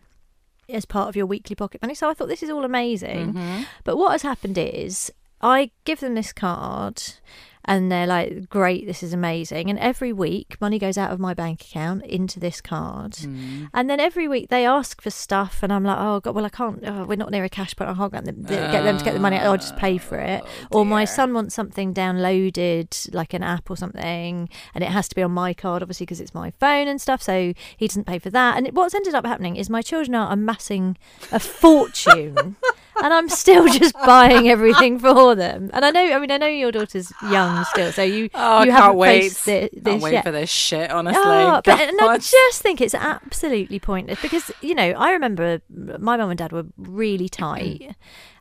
as 0.69 0.85
part 0.85 1.09
of 1.09 1.17
your 1.17 1.27
weekly 1.27 1.55
pocket 1.55 1.81
money. 1.83 1.95
So 1.95 2.11
I 2.11 2.15
thought 2.15 2.29
this 2.29 2.43
is 2.43 2.51
all 2.51 2.65
amazing. 2.65 3.35
Mm-hmm. 3.35 3.63
But 3.85 3.97
what 3.97 4.13
has 4.13 4.23
happened 4.23 4.59
is 4.59 5.13
I 5.41 5.71
give 5.85 6.01
them 6.01 6.15
this 6.15 6.33
card. 6.33 7.03
And 7.67 7.91
they're 7.91 8.07
like, 8.07 8.49
great, 8.49 8.87
this 8.87 9.03
is 9.03 9.13
amazing. 9.13 9.69
And 9.69 9.79
every 9.79 10.13
week, 10.13 10.57
money 10.61 10.79
goes 10.79 10.97
out 10.97 11.11
of 11.11 11.19
my 11.19 11.35
bank 11.35 11.63
account 11.63 12.05
into 12.05 12.39
this 12.39 12.61
card. 12.61 13.13
Mm. 13.13 13.69
And 13.75 13.91
then 13.91 13.99
every 14.01 14.29
week, 14.29 14.49
they 14.49 14.65
ask 14.65 15.03
for 15.03 15.11
stuff. 15.11 15.61
And 15.63 15.73
I'm 15.73 15.85
like, 15.85 15.99
oh, 15.99 16.21
God, 16.21 16.35
well, 16.35 16.45
I 16.45 16.49
can't, 16.49 16.83
oh, 16.87 17.05
we're 17.05 17.17
not 17.17 17.31
near 17.31 17.45
a 17.45 17.49
cash 17.49 17.75
point. 17.75 17.91
I 17.91 17.95
can't 17.95 18.13
get 18.13 18.25
them, 18.25 18.43
get 18.43 18.83
them 18.85 18.99
to 18.99 19.05
get 19.05 19.15
the 19.15 19.21
money. 19.21 19.37
I'll 19.37 19.57
just 19.57 19.77
pay 19.77 19.99
for 19.99 20.19
it. 20.19 20.43
Oh, 20.71 20.79
or 20.79 20.87
my 20.87 21.05
son 21.05 21.35
wants 21.35 21.55
something 21.55 21.93
downloaded, 21.93 23.13
like 23.15 23.35
an 23.35 23.43
app 23.43 23.69
or 23.71 23.77
something, 23.77 24.49
and 24.75 24.85
it 24.85 24.91
has 24.91 25.09
to 25.09 25.15
be 25.15 25.23
on 25.23 25.33
my 25.33 25.53
card, 25.53 25.83
obviously, 25.83 26.07
because 26.07 26.21
it's 26.21 26.35
my 26.35 26.53
phone 26.53 26.89
and 26.89 27.01
stuff. 27.01 27.23
So 27.23 27.53
he 27.77 27.89
doesn't 27.89 28.07
pay 28.07 28.19
for 28.19 28.31
that. 28.31 28.57
And 28.57 28.67
it, 28.67 28.75
what's 28.75 28.95
ended 28.95 29.15
up 29.15 29.27
happening 29.27 29.57
is 29.57 29.69
my 29.69 29.83
children 29.83 30.15
are 30.15 30.33
amassing 30.33 30.97
a 31.33 31.41
fortune. 31.41 32.57
And 33.03 33.13
I'm 33.13 33.29
still 33.29 33.69
just 33.69 33.95
buying 34.07 34.49
everything 34.49 34.99
for 34.99 35.35
them. 35.35 35.71
And 35.75 35.85
I 35.85 35.91
know, 35.91 36.15
I 36.15 36.19
mean, 36.19 36.31
I 36.31 36.39
know 36.39 36.47
your 36.47 36.73
daughter's 36.73 37.13
young 37.31 37.56
still, 37.65 37.93
so 37.93 38.03
you 38.03 38.29
Oh, 38.35 38.63
you 38.63 38.63
I 38.63 38.65
can't 38.67 38.77
haven't 38.83 38.97
wait. 38.99 39.21
faced 39.23 39.39
thi- 39.41 39.69
this 39.73 39.83
Can't 39.85 40.03
wait 40.03 40.13
yet. 40.13 40.25
for 40.25 40.31
this 40.33 40.51
shit, 40.51 40.91
honestly. 40.91 41.23
Oh, 41.25 41.61
but 41.65 41.81
and 41.81 42.01
I 42.01 42.19
just 42.19 42.63
think 42.63 42.81
it's 42.81 42.95
absolutely 42.95 43.79
pointless 43.79 44.21
because 44.21 44.51
you 44.61 44.75
know 44.75 44.91
I 44.91 45.13
remember 45.13 45.61
my 45.71 46.17
mum 46.17 46.31
and 46.31 46.39
dad 46.39 46.53
were 46.53 46.67
really 46.77 47.29
tight, 47.29 47.95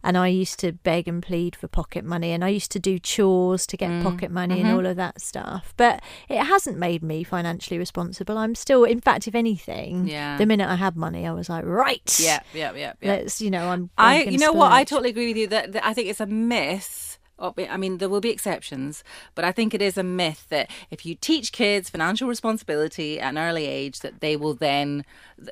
and 0.03 0.17
I 0.17 0.27
used 0.27 0.59
to 0.59 0.71
beg 0.71 1.07
and 1.07 1.21
plead 1.23 1.55
for 1.55 1.67
pocket 1.67 2.03
money, 2.05 2.31
and 2.31 2.43
I 2.43 2.49
used 2.49 2.71
to 2.71 2.79
do 2.79 2.99
chores 2.99 3.65
to 3.67 3.77
get 3.77 3.85
Mm, 3.89 4.03
pocket 4.03 4.31
money 4.31 4.55
mm-hmm. 4.57 4.65
and 4.65 4.75
all 4.75 4.85
of 4.85 4.95
that 4.97 5.21
stuff. 5.21 5.73
But 5.77 6.01
it 6.27 6.43
hasn't 6.43 6.77
made 6.77 7.03
me 7.03 7.23
financially 7.23 7.77
responsible. 7.77 8.37
I'm 8.37 8.55
still, 8.55 8.83
in 8.83 8.99
fact, 8.99 9.27
if 9.27 9.35
anything, 9.35 10.07
Yeah. 10.07 10.37
the 10.37 10.45
minute 10.45 10.67
I 10.69 10.75
had 10.75 10.95
money, 10.95 11.25
I 11.27 11.31
was 11.31 11.49
like, 11.49 11.65
right, 11.65 12.19
Yeah, 12.19 12.39
yeah, 12.53 12.71
yeah, 12.73 12.93
yeah. 13.01 13.11
let's 13.15 13.41
you 13.41 13.51
know 13.51 13.69
I'm. 13.69 13.89
I, 13.97 14.15
I'm 14.15 14.31
you 14.31 14.37
gonna 14.39 14.51
know 14.51 14.53
what? 14.53 14.71
I 14.71 14.83
totally 14.83 15.09
agree 15.11 15.27
with 15.27 15.37
you 15.37 15.47
that, 15.47 15.71
that 15.73 15.85
I 15.85 15.93
think 15.93 16.07
it's 16.09 16.19
a 16.19 16.25
myth. 16.25 17.14
Oh, 17.37 17.49
of- 17.49 17.59
I 17.69 17.77
mean, 17.77 17.97
there 17.97 18.09
will 18.09 18.21
be 18.21 18.29
exceptions, 18.29 19.03
but 19.33 19.43
I 19.43 19.51
think 19.51 19.73
it 19.73 19.81
is 19.81 19.97
a 19.97 20.03
myth 20.03 20.45
that 20.49 20.69
if 20.89 21.05
you 21.05 21.15
teach 21.15 21.51
kids 21.51 21.89
financial 21.89 22.27
responsibility 22.27 23.19
at 23.19 23.29
an 23.29 23.37
early 23.37 23.65
age, 23.65 23.99
that 23.99 24.21
they 24.21 24.35
will 24.37 24.53
then. 24.53 25.05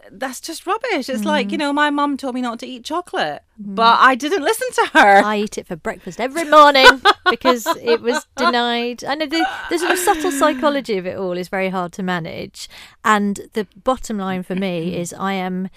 That's 0.10 0.40
just 0.40 0.66
rubbish. 0.66 1.10
It's 1.10 1.26
like 1.26 1.48
mm. 1.48 1.52
you 1.54 1.58
know, 1.58 1.74
my 1.74 1.90
mum 1.90 2.16
told 2.16 2.36
me 2.36 2.42
not 2.42 2.60
to 2.60 2.68
eat 2.68 2.86
chocolate, 2.86 3.42
mm. 3.62 3.76
but 3.76 4.00
I 4.00 4.16
didn't 4.16 4.44
listen 4.44 4.68
to 4.72 4.92
her. 4.94 5.24
I 5.24 5.38
eat 5.38 5.58
it 5.58 5.68
for 5.68 5.76
breakfast 5.76 6.22
every 6.22 6.46
morning 6.46 7.02
because 7.30 7.68
it 7.68 8.02
was 8.02 8.26
denied. 8.38 9.04
I 9.04 9.16
know 9.16 9.26
the, 9.26 9.46
the 9.70 9.80
sort 9.80 9.92
of 9.92 10.00
subtle 10.00 10.32
psychology 10.32 10.98
of 10.98 11.06
it 11.06 11.18
all 11.18 11.38
is 11.38 11.50
very 11.50 11.70
hard 11.70 11.92
to 11.94 12.04
manage. 12.04 12.70
And 13.04 13.42
the 13.54 13.68
bottom 13.84 14.18
line 14.18 14.44
for 14.44 14.56
me 14.56 14.96
is 14.98 15.14
I 15.14 15.34
am 15.34 15.70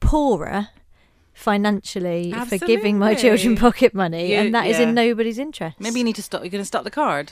poorer 0.00 0.68
financially 1.38 2.32
for 2.48 2.58
giving 2.58 2.98
my 2.98 3.14
children 3.14 3.56
pocket 3.56 3.94
money, 3.94 4.32
You- 4.32 4.38
and 4.38 4.54
that 4.54 4.66
is 4.66 4.78
yeah. 4.78 4.88
in 4.88 4.94
nobody's 4.94 5.38
interest. 5.38 5.78
Maybe 5.80 5.98
you 6.00 6.04
need 6.04 6.16
to 6.16 6.22
stop. 6.22 6.42
You're 6.42 6.50
going 6.50 6.62
to 6.62 6.66
stop 6.66 6.84
the 6.84 6.90
card. 6.90 7.30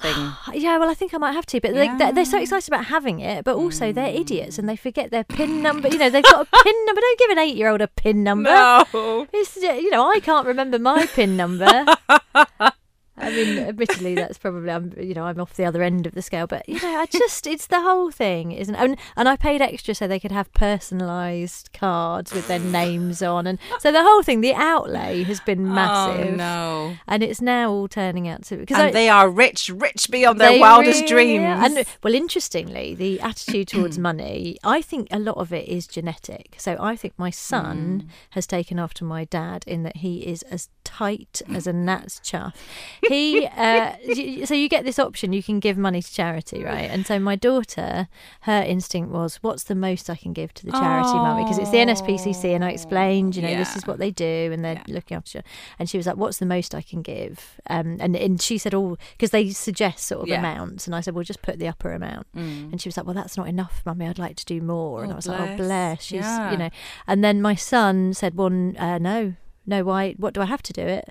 thing. 0.00 0.32
Yeah, 0.54 0.78
well, 0.78 0.88
I 0.88 0.94
think 0.94 1.12
I 1.12 1.18
might 1.18 1.32
have 1.32 1.44
to, 1.46 1.60
but 1.60 1.74
they, 1.74 1.88
they're, 1.98 2.12
they're 2.12 2.24
so 2.24 2.38
excited 2.40 2.68
about 2.68 2.86
having 2.86 3.20
it, 3.20 3.44
but 3.44 3.56
also 3.56 3.92
they're 3.92 4.08
Mm. 4.08 4.20
idiots 4.20 4.58
and 4.58 4.66
they 4.68 4.76
forget 4.76 5.10
their 5.10 5.24
pin 5.24 5.60
number. 5.66 5.88
You 5.88 5.98
know, 5.98 6.08
they've 6.10 6.24
got 6.24 6.48
a 6.50 6.62
pin 6.64 6.74
number. 6.86 7.00
Don't 7.02 7.18
give 7.18 7.30
an 7.30 7.38
eight-year-old 7.38 7.80
a 7.82 7.88
pin 7.88 8.24
number. 8.24 8.48
No. 8.50 9.26
It's 9.32 9.56
you 9.56 9.90
know, 9.90 10.10
I 10.10 10.20
can't 10.20 10.46
remember 10.46 10.78
my 10.78 11.04
pin 11.06 11.36
number. 11.36 11.84
I 13.20 13.30
mean, 13.30 13.58
admittedly, 13.58 14.14
that's 14.14 14.38
probably 14.38 14.70
I'm 14.70 14.92
you 14.98 15.14
know 15.14 15.24
I'm 15.24 15.40
off 15.40 15.54
the 15.54 15.64
other 15.64 15.82
end 15.82 16.06
of 16.06 16.14
the 16.14 16.22
scale, 16.22 16.46
but 16.46 16.68
you 16.68 16.80
know, 16.80 16.98
I 17.00 17.06
just 17.06 17.46
it's 17.46 17.66
the 17.66 17.80
whole 17.80 18.10
thing, 18.10 18.52
isn't? 18.52 18.74
It? 18.74 18.80
And 18.80 18.96
and 19.16 19.28
I 19.28 19.36
paid 19.36 19.60
extra 19.60 19.94
so 19.94 20.06
they 20.08 20.20
could 20.20 20.32
have 20.32 20.52
personalised 20.52 21.72
cards 21.72 22.32
with 22.32 22.46
their 22.48 22.58
names 22.58 23.22
on, 23.22 23.46
and 23.46 23.58
so 23.78 23.92
the 23.92 24.02
whole 24.02 24.22
thing, 24.22 24.40
the 24.40 24.54
outlay 24.54 25.22
has 25.24 25.40
been 25.40 25.72
massive. 25.74 26.34
Oh, 26.34 26.36
no. 26.36 26.96
And 27.06 27.22
it's 27.22 27.40
now 27.40 27.70
all 27.70 27.88
turning 27.88 28.28
out 28.28 28.42
to 28.44 28.56
because 28.56 28.92
they 28.92 29.08
are 29.08 29.28
rich, 29.30 29.70
rich 29.70 30.08
beyond 30.10 30.40
their 30.40 30.58
wildest 30.60 31.10
really 31.10 31.36
dreams. 31.38 31.44
are. 31.44 31.64
And 31.64 31.86
well, 32.02 32.14
interestingly, 32.14 32.94
the 32.94 33.20
attitude 33.20 33.68
towards 33.68 33.98
money, 34.10 34.56
I 34.64 34.82
think 34.82 35.08
a 35.10 35.18
lot 35.18 35.36
of 35.36 35.52
it 35.52 35.68
is 35.68 35.86
genetic. 35.86 36.54
So 36.58 36.76
I 36.80 36.96
think 36.96 37.14
my 37.16 37.30
son 37.30 37.60
Mm. 37.70 38.08
has 38.30 38.46
taken 38.46 38.78
after 38.78 39.04
my 39.04 39.24
dad 39.24 39.64
in 39.66 39.82
that 39.84 39.98
he 39.98 40.18
is 40.26 40.42
as 40.44 40.68
tight 40.98 41.40
as 41.54 41.66
a 41.66 41.72
gnat's 41.72 42.20
chuff. 42.20 42.54
He, 43.08 43.46
uh, 43.46 43.92
so 44.44 44.54
you 44.54 44.68
get 44.68 44.84
this 44.84 44.98
option, 44.98 45.32
you 45.32 45.42
can 45.42 45.60
give 45.60 45.76
money 45.78 46.02
to 46.02 46.12
charity, 46.12 46.64
right? 46.64 46.90
And 46.90 47.06
so 47.06 47.18
my 47.18 47.36
daughter, 47.36 48.08
her 48.42 48.62
instinct 48.62 49.10
was, 49.10 49.36
what's 49.42 49.64
the 49.64 49.74
most 49.74 50.10
I 50.10 50.16
can 50.16 50.32
give 50.32 50.52
to 50.54 50.66
the 50.66 50.72
charity 50.72 51.18
mummy? 51.18 51.42
Because 51.44 51.58
it's 51.58 51.70
the 51.70 51.78
NSPCC, 51.78 52.54
and 52.54 52.64
I 52.64 52.70
explained, 52.70 53.36
you 53.36 53.42
know, 53.42 53.56
this 53.56 53.76
is 53.76 53.86
what 53.86 53.98
they 53.98 54.10
do, 54.10 54.50
and 54.52 54.64
they're 54.64 54.82
looking 54.88 55.16
after. 55.16 55.38
you. 55.38 55.42
And 55.78 55.88
she 55.88 55.96
was 55.96 56.06
like, 56.06 56.16
"What's 56.16 56.38
the 56.38 56.46
most 56.46 56.74
I 56.74 56.82
can 56.82 57.02
give?" 57.02 57.60
Um, 57.68 57.96
and 58.00 58.16
and 58.16 58.40
she 58.40 58.58
said, 58.58 58.74
"Oh, 58.74 58.96
because 59.12 59.30
they 59.30 59.50
suggest 59.50 60.06
sort 60.06 60.22
of 60.22 60.28
Yeah. 60.28 60.38
amounts." 60.38 60.86
And 60.86 60.94
I 60.94 61.00
said, 61.00 61.14
"Well, 61.14 61.24
just 61.24 61.42
put 61.42 61.58
the 61.58 61.68
upper 61.68 61.92
amount." 61.92 62.26
Mm. 62.36 62.72
And 62.72 62.80
she 62.80 62.88
was 62.88 62.96
like, 62.96 63.06
"Well, 63.06 63.14
that's 63.14 63.36
not 63.36 63.48
enough, 63.48 63.82
mummy. 63.84 64.06
I'd 64.06 64.18
like 64.18 64.36
to 64.36 64.44
do 64.44 64.60
more." 64.60 65.02
and 65.02 65.10
Oh, 65.12 65.14
I 65.14 65.16
was 65.16 65.26
like, 65.28 65.40
"Oh, 65.40 65.46
bless. 65.56 65.58
bless." 65.58 66.02
She's, 66.02 66.24
Yeah. 66.24 66.50
you 66.52 66.56
know. 66.56 66.70
And 67.06 67.22
then 67.24 67.40
my 67.42 67.54
son 67.54 68.12
said, 68.14 68.34
"Well, 68.36 68.50
uh, 68.78 68.98
no, 68.98 69.34
no. 69.66 69.84
Why? 69.84 70.14
What 70.18 70.34
do 70.34 70.40
I 70.40 70.46
have 70.46 70.62
to 70.64 70.72
do 70.72 70.82
it?" 70.82 71.10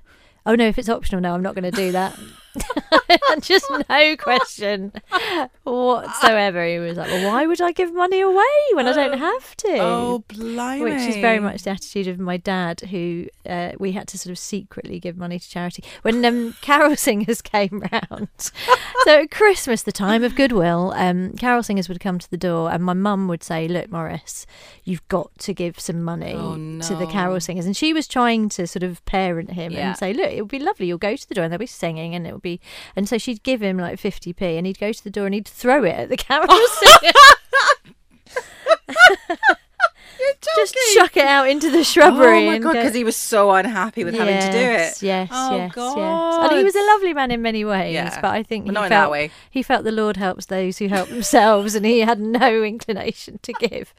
Oh 0.49 0.55
no! 0.55 0.67
If 0.67 0.79
it's 0.79 0.89
optional, 0.89 1.21
no, 1.21 1.33
I'm 1.35 1.43
not 1.43 1.53
going 1.53 1.69
to 1.69 1.77
do 1.77 1.91
that. 1.91 2.17
Just 3.41 3.65
no 3.89 4.17
question 4.17 4.91
whatsoever. 5.63 6.65
He 6.65 6.79
was 6.79 6.97
like, 6.97 7.07
"Well, 7.07 7.31
why 7.31 7.45
would 7.45 7.62
I 7.62 7.71
give 7.71 7.93
money 7.93 8.21
away 8.21 8.43
when 8.73 8.88
I 8.88 8.93
don't 8.93 9.17
have 9.19 9.55
to?" 9.57 9.77
Oh, 9.79 10.23
blimey. 10.27 10.83
Which 10.83 11.01
is 11.07 11.15
very 11.17 11.39
much 11.39 11.62
the 11.63 11.69
attitude 11.69 12.07
of 12.07 12.19
my 12.19 12.38
dad, 12.38 12.81
who 12.81 13.27
uh, 13.47 13.73
we 13.79 13.91
had 13.91 14.07
to 14.09 14.17
sort 14.17 14.31
of 14.31 14.39
secretly 14.39 14.99
give 14.99 15.15
money 15.17 15.38
to 15.38 15.49
charity 15.49 15.83
when 16.01 16.25
um, 16.25 16.55
carol 16.62 16.95
singers 17.07 17.41
came 17.41 17.83
round. 17.91 18.29
so 19.03 19.21
at 19.21 19.31
Christmas, 19.31 19.83
the 19.83 19.91
time 19.91 20.23
of 20.23 20.35
goodwill, 20.35 20.91
um, 20.95 21.33
carol 21.33 21.62
singers 21.63 21.88
would 21.88 21.99
come 21.99 22.17
to 22.19 22.29
the 22.31 22.38
door, 22.38 22.71
and 22.71 22.83
my 22.83 22.93
mum 22.93 23.27
would 23.27 23.43
say, 23.43 23.67
"Look, 23.67 23.91
Morris, 23.91 24.45
you've 24.83 25.07
got 25.07 25.29
to 25.39 25.53
give 25.53 25.79
some 25.79 26.01
money 26.03 26.33
Oh, 26.35 26.55
to 26.81 26.95
the 26.95 27.05
carol 27.07 27.39
singers." 27.39 27.65
And 27.67 27.77
she 27.77 27.93
was 27.93 28.07
trying 28.07 28.49
to 28.49 28.65
sort 28.65 28.83
of 28.83 29.05
parent 29.05 29.51
him 29.51 29.71
Yeah. 29.73 29.89
and 29.89 29.97
say, 29.97 30.13
"Look, 30.13 30.31
it 30.39 30.43
would 30.43 30.52
be 30.52 30.60
lovely. 30.60 30.88
You'll 30.88 30.97
go 30.97 31.15
to 31.15 31.28
the 31.28 31.36
door, 31.36 31.43
and 31.43 31.52
they'll 31.52 31.60
be 31.60 31.65
singing, 31.67 32.15
and 32.15 32.25
it 32.25 32.32
will 32.32 32.39
be." 32.39 32.60
And 32.95 33.08
so 33.08 33.17
she'd 33.17 33.43
give 33.43 33.62
him 33.62 33.78
like 33.78 33.99
fifty 33.99 34.34
p, 34.34 34.58
and 34.58 34.65
he'd 34.65 34.80
go 34.80 34.91
to 34.91 35.04
the 35.04 35.10
door 35.10 35.25
and 35.25 35.36
he'd 35.36 35.47
throw 35.47 35.84
it 35.84 35.91
at 35.91 36.10
the 36.10 36.17
carol 36.25 36.47
oh. 36.49 36.80
singers. 36.82 37.13
Just 40.56 40.75
chuck 40.93 41.17
it 41.17 41.25
out 41.25 41.49
into 41.49 41.69
the 41.69 41.84
shrubbery. 41.84 42.43
Oh 42.43 42.52
my 42.52 42.58
god, 42.60 42.73
because 42.73 42.93
he 42.93 43.04
was 43.04 43.15
so 43.15 43.52
unhappy 43.52 44.04
with 44.04 44.15
having 44.15 44.39
to 44.39 44.52
do 44.52 44.58
it. 44.58 45.02
Yes, 45.02 45.30
oh 45.32 45.56
yes, 45.56 45.73
god. 45.73 45.97
yes. 45.97 46.49
And 46.49 46.58
he 46.60 46.63
was 46.63 46.75
a 46.75 46.86
lovely 46.88 47.13
man 47.13 47.32
in 47.32 47.41
many 47.41 47.63
ways, 47.63 47.93
Yeah. 47.93 48.19
but 48.21 48.32
I 48.32 48.43
think 48.43 48.65
he 48.65 48.71
not 48.71 48.86
in 48.86 48.89
felt 48.89 49.06
that 49.06 49.12
way. 49.12 49.32
he 49.49 49.63
felt 49.63 49.84
the 49.84 49.91
Lord 49.91 50.17
helps 50.17 50.45
those 50.45 50.78
who 50.78 50.88
help 50.88 51.10
themselves, 51.10 51.75
and 51.75 51.86
he 51.86 51.99
had 51.99 52.19
no 52.19 52.63
inclination 52.63 53.39
to 53.43 53.54
give. 53.54 53.93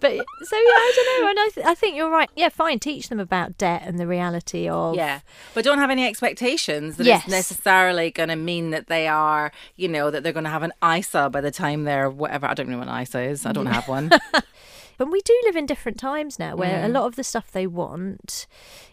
But 0.00 0.12
so 0.12 0.56
yeah, 0.56 0.62
I 0.62 0.92
don't 0.94 1.22
know, 1.22 1.28
and 1.30 1.38
I, 1.40 1.48
th- 1.54 1.66
I 1.66 1.74
think 1.74 1.96
you're 1.96 2.10
right. 2.10 2.30
Yeah, 2.36 2.48
fine. 2.50 2.78
Teach 2.78 3.08
them 3.08 3.18
about 3.18 3.58
debt 3.58 3.82
and 3.84 3.98
the 3.98 4.06
reality 4.06 4.68
of 4.68 4.94
Yeah, 4.94 5.20
but 5.54 5.64
don't 5.64 5.78
have 5.78 5.90
any 5.90 6.06
expectations 6.06 6.96
that 6.98 7.04
Yes. 7.06 7.22
it's 7.24 7.30
necessarily 7.30 8.10
going 8.10 8.28
to 8.28 8.36
mean 8.36 8.70
that 8.70 8.86
they 8.86 9.08
are, 9.08 9.50
you 9.76 9.88
know, 9.88 10.10
that 10.10 10.22
they're 10.22 10.32
going 10.32 10.44
to 10.44 10.50
have 10.50 10.62
an 10.62 10.72
ISA 10.84 11.30
by 11.30 11.40
the 11.40 11.50
time 11.50 11.82
they're 11.84 12.08
whatever. 12.10 12.46
I 12.46 12.54
don't 12.54 12.68
know 12.68 12.78
what 12.78 12.88
an 12.88 13.02
ISA 13.02 13.20
is. 13.22 13.44
I 13.46 13.52
don't 13.52 13.66
have 13.66 13.88
one. 13.88 14.10
But 14.98 15.12
we 15.12 15.20
do 15.20 15.40
live 15.44 15.54
in 15.54 15.64
different 15.64 15.96
times 15.96 16.40
now 16.40 16.56
where 16.56 16.84
a 16.84 16.88
Mm. 16.88 16.92
lot 16.92 17.04
of 17.04 17.14
the 17.14 17.22
stuff 17.22 17.52
they 17.52 17.68
want 17.68 18.48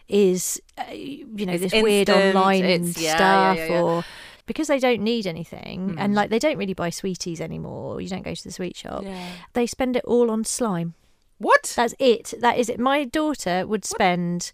is, 0.08 0.62
uh, 0.78 0.84
you 0.92 1.44
know, 1.46 1.52
It's 1.54 1.72
this 1.72 1.82
weird 1.82 2.08
online 2.08 2.62
yeah, 2.64 3.16
stuff 3.16 3.20
yeah, 3.20 3.54
yeah, 3.54 3.66
yeah. 3.70 3.82
or 3.82 4.04
because 4.46 4.68
they 4.68 4.78
don't 4.78 5.00
need 5.02 5.26
anything 5.26 5.96
and 5.98 6.12
Mm. 6.12 6.16
like 6.16 6.30
they 6.30 6.38
don't 6.38 6.56
really 6.56 6.74
buy 6.74 6.90
sweeties 6.90 7.40
anymore. 7.40 8.00
You 8.00 8.08
don't 8.08 8.22
go 8.24 8.34
to 8.34 8.44
the 8.44 8.52
sweet 8.52 8.76
shop. 8.76 9.02
Yeah. 9.04 9.28
They 9.52 9.66
spend 9.66 9.96
it 9.96 10.04
all 10.04 10.30
on 10.30 10.44
slime. 10.44 10.94
What? 11.38 11.72
That's 11.76 11.94
it. 11.98 12.32
That 12.40 12.58
is 12.58 12.68
it. 12.68 12.78
My 12.80 13.04
daughter 13.04 13.66
would 13.66 13.84
spend 13.84 14.52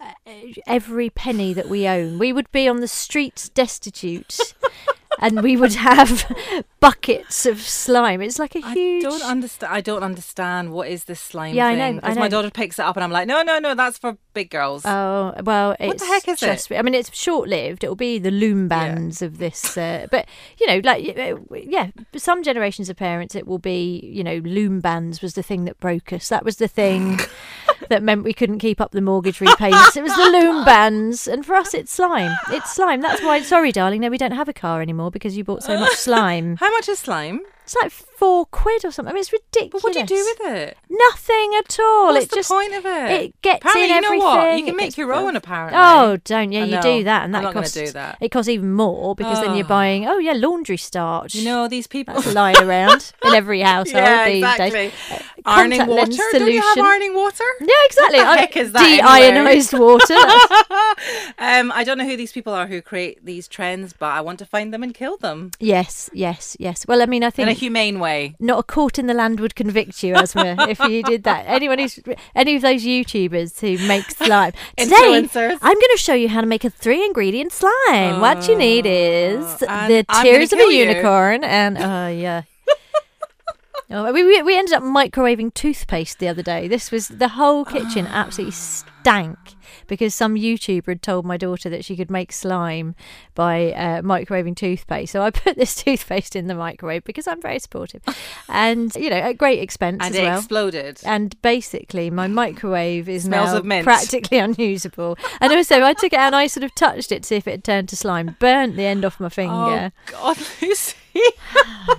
uh, 0.00 0.12
every 0.66 1.10
penny 1.10 1.52
that 1.52 1.68
we 1.68 1.86
own. 1.86 2.18
We 2.18 2.32
would 2.32 2.50
be 2.52 2.66
on 2.68 2.80
the 2.80 2.88
streets 2.88 3.48
destitute. 3.48 4.38
and 5.20 5.42
we 5.42 5.56
would 5.56 5.74
have 5.74 6.30
buckets 6.80 7.46
of 7.46 7.60
slime. 7.60 8.20
It's 8.20 8.38
like 8.38 8.54
a 8.54 8.60
huge. 8.60 9.04
I 9.04 9.08
don't 9.08 9.22
understand. 9.22 9.72
I 9.72 9.80
don't 9.80 10.02
understand 10.02 10.72
what 10.72 10.88
is 10.88 11.04
this 11.04 11.20
slime 11.20 11.54
Yeah, 11.54 11.66
I 11.66 11.74
know, 11.74 12.00
Because 12.00 12.16
my 12.16 12.28
daughter 12.28 12.50
picks 12.50 12.78
it 12.78 12.84
up, 12.84 12.96
and 12.96 13.04
I'm 13.04 13.10
like, 13.10 13.26
no, 13.26 13.42
no, 13.42 13.58
no, 13.58 13.74
that's 13.74 13.98
for 13.98 14.16
big 14.32 14.50
girls. 14.50 14.84
Oh 14.84 15.34
well, 15.42 15.76
What 15.80 15.98
the 15.98 16.06
heck 16.06 16.28
is 16.28 16.42
it? 16.42 16.76
I 16.76 16.82
mean, 16.82 16.94
it's 16.94 17.14
short-lived. 17.16 17.84
It 17.84 17.88
will 17.88 17.96
be 17.96 18.18
the 18.18 18.30
loom 18.30 18.68
bands 18.68 19.22
of 19.22 19.38
this, 19.38 19.76
uh, 19.76 20.06
but 20.10 20.26
you 20.58 20.66
know, 20.66 20.80
like 20.84 21.16
uh, 21.16 21.36
yeah, 21.54 21.90
for 22.12 22.18
some 22.18 22.42
generations 22.42 22.88
of 22.88 22.96
parents, 22.96 23.34
it 23.34 23.46
will 23.46 23.58
be 23.58 24.00
you 24.04 24.24
know, 24.24 24.36
loom 24.38 24.80
bands 24.80 25.22
was 25.22 25.34
the 25.34 25.42
thing 25.42 25.64
that 25.64 25.78
broke 25.80 26.12
us. 26.12 26.28
That 26.28 26.44
was 26.44 26.56
the 26.56 26.68
thing 26.68 27.20
that 27.88 28.02
meant 28.02 28.24
we 28.24 28.32
couldn't 28.32 28.58
keep 28.58 28.80
up 28.80 28.92
the 28.92 29.00
mortgage 29.00 29.40
repayments. 29.40 29.96
It 29.96 30.02
was 30.02 30.14
the 30.16 30.30
loom 30.30 30.64
bands, 30.64 31.26
and 31.28 31.44
for 31.44 31.54
us, 31.54 31.74
it's 31.74 31.92
slime. 31.92 32.36
It's 32.50 32.74
slime. 32.74 33.00
That's 33.00 33.22
why. 33.22 33.42
Sorry, 33.42 33.72
darling, 33.72 34.00
no, 34.00 34.08
we 34.10 34.18
don't 34.18 34.32
have 34.32 34.48
a 34.48 34.52
car 34.52 34.82
anymore 34.82 35.03
because 35.10 35.36
you 35.36 35.44
bought 35.44 35.62
so 35.62 35.78
much 35.78 35.92
slime. 35.96 36.56
How 36.56 36.70
much 36.70 36.88
is 36.88 36.98
slime? 36.98 37.40
It's 37.64 37.74
like 37.76 37.90
four 37.90 38.44
quid 38.46 38.84
or 38.84 38.90
something. 38.90 39.10
I 39.10 39.14
mean, 39.14 39.22
it's 39.22 39.32
ridiculous. 39.32 39.82
But 39.82 39.84
what 39.84 39.92
do 39.94 40.00
you 40.00 40.06
do 40.06 40.34
with 40.38 40.52
it? 40.52 40.76
Nothing 40.90 41.52
at 41.58 41.78
all. 41.80 42.12
What's 42.12 42.26
it 42.26 42.30
the 42.30 42.36
just 42.36 42.50
point 42.50 42.74
of 42.74 42.84
it? 42.84 43.10
It 43.10 43.42
gets 43.42 43.64
Apparently, 43.64 43.96
in 43.96 44.02
you 44.04 44.18
know 44.18 44.24
what? 44.24 44.58
You 44.58 44.64
can 44.66 44.76
make 44.76 44.96
your 44.98 45.14
own, 45.14 45.34
apparently. 45.34 45.78
Oh, 45.82 46.18
don't 46.24 46.52
yeah, 46.52 46.64
you 46.64 46.80
do 46.82 47.04
that, 47.04 47.24
and 47.24 47.32
that 47.34 47.38
I'm 47.38 47.44
not 47.44 47.54
gonna 47.54 47.64
costs. 47.64 47.74
do 47.76 47.90
that. 47.92 48.18
It 48.20 48.28
costs 48.30 48.50
even 48.50 48.72
more 48.74 49.14
because 49.14 49.40
then 49.40 49.54
you're 49.56 49.64
Oh. 49.64 49.68
buying. 49.68 50.06
Oh 50.06 50.18
yeah, 50.18 50.34
laundry 50.34 50.76
starch. 50.76 51.34
You 51.34 51.44
know 51.46 51.66
these 51.66 51.86
people 51.86 52.14
That's 52.16 52.34
lying 52.34 52.58
around 52.58 53.12
in 53.24 53.32
every 53.34 53.60
household 53.72 54.04
Yeah, 54.04 54.26
these 54.26 54.44
exactly. 54.44 54.70
days. 54.70 54.92
Uh, 55.10 55.18
Ironing 55.46 55.86
water? 55.86 55.94
lens 55.94 56.16
Don't 56.16 56.46
you 56.52 56.60
have 56.60 56.64
solution. 56.72 56.84
ironing 56.84 57.14
water? 57.14 57.44
Yeah, 57.60 57.68
exactly. 57.86 58.18
What 58.18 58.34
the 58.34 58.40
heck 58.40 58.56
is 58.58 58.72
that? 58.72 58.82
De-ionized 58.86 59.72
water. 59.72 60.14
Um, 61.38 61.72
I 61.72 61.84
don't 61.84 61.98
know 61.98 62.04
who 62.06 62.16
these 62.16 62.32
people 62.32 62.52
are 62.52 62.66
who 62.66 62.80
create 62.80 63.24
these 63.24 63.48
trends, 63.48 63.92
but 63.92 64.06
I 64.06 64.20
want 64.20 64.38
to 64.38 64.46
find 64.46 64.72
them 64.72 64.82
and 64.82 64.94
kill 64.94 65.16
them 65.16 65.50
yes, 65.58 66.08
yes, 66.12 66.56
yes. 66.58 66.86
Well, 66.86 67.02
I 67.02 67.06
mean, 67.06 67.22
I 67.24 67.30
think 67.30 67.53
humane 67.54 67.98
way. 68.00 68.34
not 68.38 68.58
a 68.58 68.62
court 68.62 68.98
in 68.98 69.06
the 69.06 69.14
land 69.14 69.40
would 69.40 69.54
convict 69.54 70.02
you, 70.02 70.14
Aasmah, 70.14 70.68
if 70.74 70.78
you 70.80 71.02
did 71.02 71.22
that. 71.24 71.44
Anyone 71.46 71.78
who's 71.78 71.98
any 72.34 72.56
of 72.56 72.62
those 72.62 72.82
YouTubers 72.84 73.60
who 73.60 73.86
make 73.86 74.10
slime. 74.10 74.52
Today, 74.76 74.94
I'm 74.96 75.28
going 75.28 75.92
to 75.92 75.98
show 75.98 76.14
you 76.14 76.28
how 76.28 76.40
to 76.40 76.46
make 76.46 76.64
a 76.64 76.70
three 76.70 77.04
ingredient 77.04 77.52
slime. 77.52 78.20
what 78.20 78.48
you 78.48 78.56
need 78.56 78.86
oh, 78.86 78.90
is 78.90 79.64
Oh, 79.68 79.88
the 79.88 80.04
tears 80.22 80.52
of 80.52 80.58
a 80.58 80.62
kill 80.62 80.70
you. 80.70 80.84
unicorn 80.84 81.44
and 81.44 81.78
oh 81.78 82.08
yeah. 82.08 82.42
Oh, 83.90 84.12
we, 84.12 84.24
we 84.24 84.42
we 84.42 84.58
ended 84.58 84.74
up 84.74 84.82
microwaving 84.82 85.52
toothpaste 85.54 86.18
the 86.18 86.26
other 86.28 86.42
day. 86.42 86.66
This 86.68 86.90
was 86.90 87.08
the 87.08 87.28
whole 87.28 87.64
kitchen 87.64 88.06
absolutely 88.06 88.54
stank 89.04 89.38
because 89.86 90.14
some 90.14 90.34
YouTuber 90.34 90.86
had 90.86 91.02
told 91.02 91.24
my 91.26 91.36
daughter 91.36 91.68
that 91.68 91.84
she 91.84 91.94
could 91.96 92.10
make 92.10 92.32
slime 92.32 92.94
by 93.34 93.72
uh, 93.72 94.00
microwaving 94.02 94.56
toothpaste. 94.56 95.12
So 95.12 95.22
I 95.22 95.30
put 95.44 95.56
this 95.56 95.74
toothpaste 95.74 96.34
in 96.36 96.46
the 96.46 96.54
microwave 96.54 97.04
because 97.04 97.26
I'm 97.26 97.40
very 97.42 97.58
supportive, 97.58 98.02
and 98.48 98.94
you 98.94 99.10
know 99.10 99.16
at 99.16 99.36
great 99.38 99.60
expense 99.60 99.98
And 100.00 100.14
as 100.14 100.20
it 100.20 100.24
well. 100.24 100.38
exploded. 100.38 101.00
And 101.04 101.40
basically, 101.42 102.10
my 102.10 102.26
microwave 102.26 103.08
is 103.08 103.28
now 103.28 103.60
practically 103.82 104.38
unusable. 104.48 105.18
And 105.40 105.52
also, 105.52 105.82
I 105.82 105.92
took 105.92 106.12
it 106.12 106.18
out 106.18 106.26
and 106.28 106.36
I 106.36 106.46
sort 106.46 106.64
of 106.64 106.74
touched 106.74 107.12
it 107.12 107.22
to 107.22 107.26
see 107.28 107.36
if 107.36 107.46
it 107.46 107.50
had 107.52 107.64
turned 107.64 107.88
to 107.90 107.96
slime, 107.96 108.36
burnt 108.40 108.76
the 108.76 108.84
end 108.84 109.04
off 109.04 109.20
my 109.20 109.28
finger. 109.28 109.92
Oh 110.14 110.34
God, 110.34 110.38
Lucy. 110.62 110.96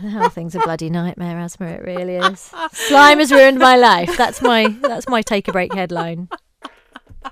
The 0.01 0.09
whole 0.09 0.29
thing's 0.29 0.55
a 0.55 0.59
bloody 0.59 0.89
nightmare, 0.89 1.37
Aasmah. 1.37 1.79
It 1.79 1.83
really 1.83 2.15
is. 2.15 2.51
Slime 2.73 3.19
has 3.19 3.31
ruined 3.31 3.59
my 3.59 3.77
life. 3.77 4.17
That's 4.17 4.41
my 4.41 4.67
that's 4.81 5.07
my 5.07 5.21
take 5.21 5.47
a 5.47 5.51
break 5.53 5.73
headline. 5.73 6.27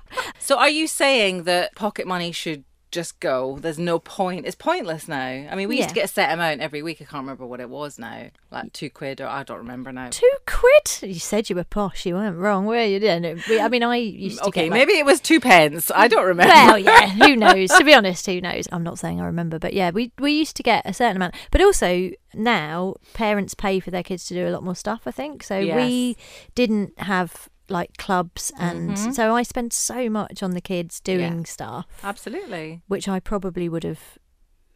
So, 0.38 0.58
are 0.58 0.68
you 0.68 0.86
saying 0.86 1.44
that 1.44 1.74
pocket 1.74 2.06
money 2.06 2.30
should 2.30 2.64
just 2.94 3.18
go. 3.18 3.58
There's 3.60 3.78
no 3.78 3.98
point. 3.98 4.46
It's 4.46 4.54
pointless 4.54 5.08
now. 5.08 5.18
I 5.50 5.54
mean, 5.56 5.68
we 5.68 5.76
used 5.76 5.88
to 5.88 5.94
get 5.96 6.04
a 6.04 6.08
set 6.08 6.32
amount 6.32 6.60
every 6.60 6.80
week. 6.80 6.98
I 7.02 7.04
can't 7.04 7.24
remember 7.24 7.44
what 7.44 7.58
it 7.58 7.68
was 7.68 7.98
now, 7.98 8.28
like 8.52 8.72
two 8.72 8.88
quid 8.88 9.20
or 9.20 9.26
I 9.26 9.42
don't 9.42 9.58
remember 9.58 9.90
now. 9.90 10.10
Two 10.10 10.30
quid? 10.46 11.02
You 11.12 11.18
said 11.18 11.50
you 11.50 11.56
were 11.56 11.64
posh. 11.64 12.06
You 12.06 12.14
weren't 12.14 12.36
wrong, 12.38 12.66
were 12.66 12.84
you? 12.84 13.00
Didn't 13.00 13.42
I 13.50 13.68
mean, 13.68 13.82
I 13.82 13.96
used 13.96 14.38
to 14.38 14.44
Okay, 14.46 14.68
get 14.68 14.70
like- 14.70 14.78
maybe 14.86 14.92
it 14.96 15.04
was 15.04 15.20
two 15.20 15.40
pence. 15.40 15.90
I 15.92 16.06
don't 16.06 16.24
remember. 16.24 16.54
Well, 16.54 16.78
yeah, 16.78 17.08
who 17.26 17.34
knows? 17.34 17.70
to 17.70 17.82
be 17.84 17.92
honest, 17.92 18.24
who 18.26 18.40
knows? 18.40 18.68
I'm 18.70 18.84
not 18.84 19.00
saying 19.00 19.20
I 19.20 19.26
remember, 19.26 19.58
but 19.58 19.74
yeah, 19.74 19.90
we 19.90 20.12
we 20.20 20.30
used 20.30 20.54
to 20.56 20.62
get 20.62 20.86
a 20.86 20.94
certain 20.94 21.16
amount. 21.16 21.34
But 21.50 21.62
also 21.62 22.12
now 22.32 22.94
parents 23.12 23.54
pay 23.54 23.80
for 23.80 23.90
their 23.90 24.04
kids 24.04 24.24
to 24.26 24.34
do 24.34 24.46
a 24.46 24.50
lot 24.50 24.62
more 24.62 24.76
stuff. 24.76 25.02
I 25.04 25.10
think 25.10 25.42
so. 25.42 25.58
We 25.58 26.16
didn't 26.54 26.96
have 27.00 27.48
like 27.68 27.96
clubs, 27.96 28.52
and 28.58 28.90
Mhm. 28.92 29.14
so 29.14 29.34
I 29.34 29.42
spent 29.42 29.72
so 29.72 30.08
much 30.10 30.42
on 30.42 30.50
the 30.52 30.60
kids 30.60 31.00
doing 31.00 31.38
Yeah. 31.38 31.44
stuff, 31.44 31.86
Absolutely. 32.02 32.82
which 32.88 33.08
I 33.08 33.20
probably 33.20 33.68
would 33.68 33.84
have, 33.84 34.00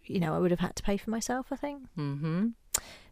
you 0.05 0.21
know, 0.21 0.35
I 0.35 0.39
would 0.39 0.51
have 0.51 0.61
had 0.61 0.75
to 0.77 0.83
pay 0.83 0.97
for 0.97 1.11
myself. 1.11 1.47
I 1.53 1.57
think, 1.57 1.83
Mm-hmm. 1.99 2.49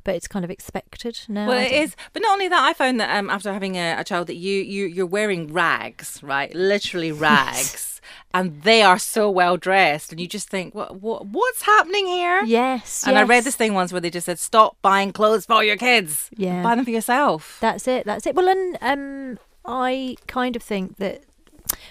but 0.04 0.14
it's 0.14 0.28
kind 0.28 0.44
of 0.44 0.50
expected 0.50 1.18
now. 1.28 1.48
Well, 1.48 1.58
it 1.58 1.72
is, 1.72 1.94
but 2.12 2.22
not 2.22 2.32
only 2.32 2.48
that. 2.48 2.62
I 2.64 2.72
found 2.72 2.98
that 3.00 3.14
um, 3.18 3.28
after 3.28 3.52
having 3.52 3.76
a, 3.76 3.96
a 3.98 4.04
child, 4.04 4.28
that 4.28 4.36
you 4.36 4.62
you 4.62 4.86
you're 4.86 5.04
wearing 5.06 5.52
rags, 5.52 6.22
right? 6.22 6.54
Literally 6.54 7.12
rags, 7.28 8.00
and 8.32 8.62
they 8.62 8.82
are 8.82 8.98
so 8.98 9.28
well 9.30 9.56
dressed, 9.58 10.10
and 10.12 10.20
you 10.20 10.28
just 10.28 10.48
think, 10.48 10.74
what 10.74 11.02
what 11.02 11.26
what's 11.26 11.62
happening 11.62 12.06
here? 12.06 12.42
Yes, 12.44 13.04
And 13.06 13.18
I 13.18 13.24
read 13.24 13.44
this 13.44 13.56
thing 13.56 13.74
once 13.74 13.92
where 13.92 14.00
they 14.00 14.10
just 14.10 14.26
said, 14.26 14.38
stop 14.38 14.76
buying 14.80 15.12
clothes 15.12 15.44
for 15.44 15.62
your 15.64 15.76
kids. 15.76 16.30
Yeah. 16.36 16.62
buy 16.62 16.76
them 16.76 16.84
for 16.84 16.92
yourself. 16.92 17.58
That's 17.60 17.86
it. 17.88 18.06
That's 18.06 18.26
it. 18.26 18.34
Well, 18.34 18.48
and 18.48 18.78
um, 18.80 19.38
I 19.66 20.16
kind 20.26 20.56
of 20.56 20.62
think 20.62 20.96
that 20.98 21.24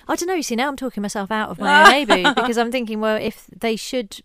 I 0.07 0.15
don't 0.15 0.27
know. 0.27 0.35
You 0.35 0.43
see, 0.43 0.55
now 0.55 0.67
I'm 0.67 0.75
talking 0.75 1.01
myself 1.01 1.31
out 1.31 1.49
of 1.49 1.59
my 1.59 2.01
own 2.01 2.09
Abu 2.09 2.33
because 2.35 2.57
I'm 2.57 2.71
thinking, 2.71 2.99
well, 2.99 3.17
if 3.17 3.47
they 3.47 3.75
should, 3.75 4.21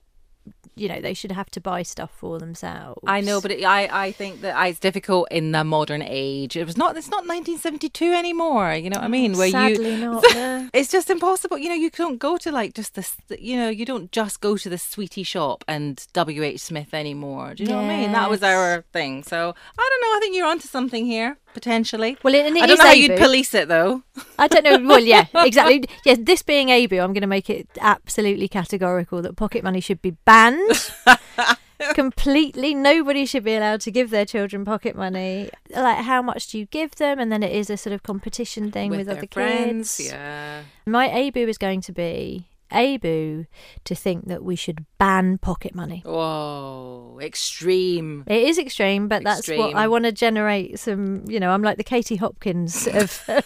you 0.75 0.89
know, 0.89 1.01
they 1.01 1.15
should 1.15 1.33
have 1.33 1.51
to 1.51 1.61
buy 1.61 1.83
stuff 1.83 2.11
for 2.15 2.39
themselves. 2.39 3.01
I 3.07 3.21
know, 3.21 3.41
but 3.41 3.51
it, 3.51 3.65
I 3.65 4.07
I 4.07 4.13
think 4.13 4.43
that 4.43 4.55
it's 4.69 4.79
difficult 4.79 5.29
in 5.31 5.53
the 5.53 5.65
modern 5.65 6.03
age. 6.03 6.57
It 6.57 6.67
was 6.67 6.77
not. 6.77 6.97
It's 6.97 7.09
not 7.09 7.27
1972 7.27 8.13
anymore. 8.13 8.75
You 8.75 8.91
know 8.91 8.97
what 8.97 9.05
I 9.05 9.07
oh, 9.07 9.11
mean? 9.11 9.37
Where 9.37 9.51
sadly 9.51 9.95
you, 9.95 9.99
not. 10.11 10.25
no. 10.35 10.69
it's 10.73 10.91
just 10.91 11.11
impossible. 11.11 11.59
You 11.59 11.71
know, 11.71 11.75
you 11.75 11.91
don't 11.91 12.19
go 12.19 12.37
to 12.39 12.53
like 12.53 12.75
just 12.75 12.95
this. 12.95 13.17
You 13.39 13.57
know, 13.57 13.69
you 13.69 13.85
don't 13.85 14.13
just 14.13 14.41
go 14.41 14.57
to 14.57 14.69
the 14.69 14.79
sweetie 14.79 15.25
shop 15.25 15.65
and 15.67 16.07
W 16.13 16.43
H 16.43 16.61
Smith 16.61 16.95
anymore. 16.95 17.55
Do 17.55 17.65
you 17.65 17.71
know 17.71 17.77
what 17.77 17.91
I 17.91 17.99
mean? 18.01 18.13
That 18.13 18.31
was 18.31 18.43
our 18.43 18.85
thing. 18.93 19.23
So 19.23 19.37
I 19.79 19.89
don't 19.91 20.01
know. 20.03 20.17
I 20.17 20.19
think 20.21 20.37
you're 20.37 20.47
onto 20.47 20.69
something 20.69 21.07
here 21.07 21.39
potentially. 21.53 22.17
Well, 22.23 22.35
and 22.35 22.57
it 22.57 22.63
I 22.63 22.67
don't 22.67 22.79
know 22.79 22.85
how 22.85 22.93
you'd 22.93 23.19
police 23.19 23.55
it 23.55 23.69
though. 23.69 24.03
I 24.39 24.49
don't 24.49 24.65
know. 24.65 24.89
Well, 24.89 25.01
yeah, 25.01 25.27
exactly. 25.35 25.85
Yeah, 26.05 26.17
this 26.19 26.43
being 26.43 26.71
Abu, 26.71 26.99
I'm 26.99 27.13
going 27.13 27.23
to 27.23 27.27
make 27.27 27.51
it 27.51 27.69
absolutely 27.81 28.49
categorical 28.49 29.23
that 29.23 29.37
pocket 29.37 29.65
money 29.65 29.81
should 29.81 30.03
be 30.03 30.13
banned. 30.25 30.93
Completely, 31.95 32.75
nobody 32.75 33.25
should 33.25 33.45
be 33.45 33.55
allowed 33.55 33.81
to 33.83 33.91
give 33.91 34.11
their 34.11 34.27
children 34.27 34.67
pocket 34.67 34.95
money. 34.95 35.49
Like, 35.71 36.05
how 36.05 36.21
much 36.21 36.49
do 36.49 36.59
you 36.59 36.67
give 36.67 36.97
them? 36.97 37.19
And 37.19 37.33
then 37.33 37.43
it 37.43 37.53
is 37.53 37.71
a 37.71 37.79
sort 37.79 37.95
of 37.95 38.03
competition 38.03 38.71
thing 38.71 38.91
with, 38.91 39.07
their 39.07 39.17
other 39.17 39.27
friends. 39.31 39.97
kids. 39.97 40.11
Yeah. 40.11 40.63
My 40.85 41.09
Abu 41.09 41.41
is 41.49 41.57
going 41.57 41.81
to 41.83 41.93
be 41.93 42.50
Abu 42.71 43.45
to 43.85 43.95
think 43.95 44.29
that 44.29 44.43
we 44.43 44.57
should 44.57 44.85
ban 44.99 45.39
pocket 45.39 45.75
money. 45.75 46.03
Whoa, 46.05 47.19
extreme. 47.21 48.25
It 48.27 48.43
is 48.49 48.59
extreme, 48.59 49.09
but 49.09 49.25
that's 49.25 49.49
what 49.49 49.75
I 49.75 49.89
want 49.89 50.05
to 50.05 50.13
generate. 50.13 50.79
Some, 50.79 51.25
you 51.27 51.41
know, 51.41 51.51
I'm 51.51 51.63
like 51.63 51.77
the 51.77 51.85
Katie 51.85 52.17
Hopkins 52.17 52.87
of. 52.87 53.29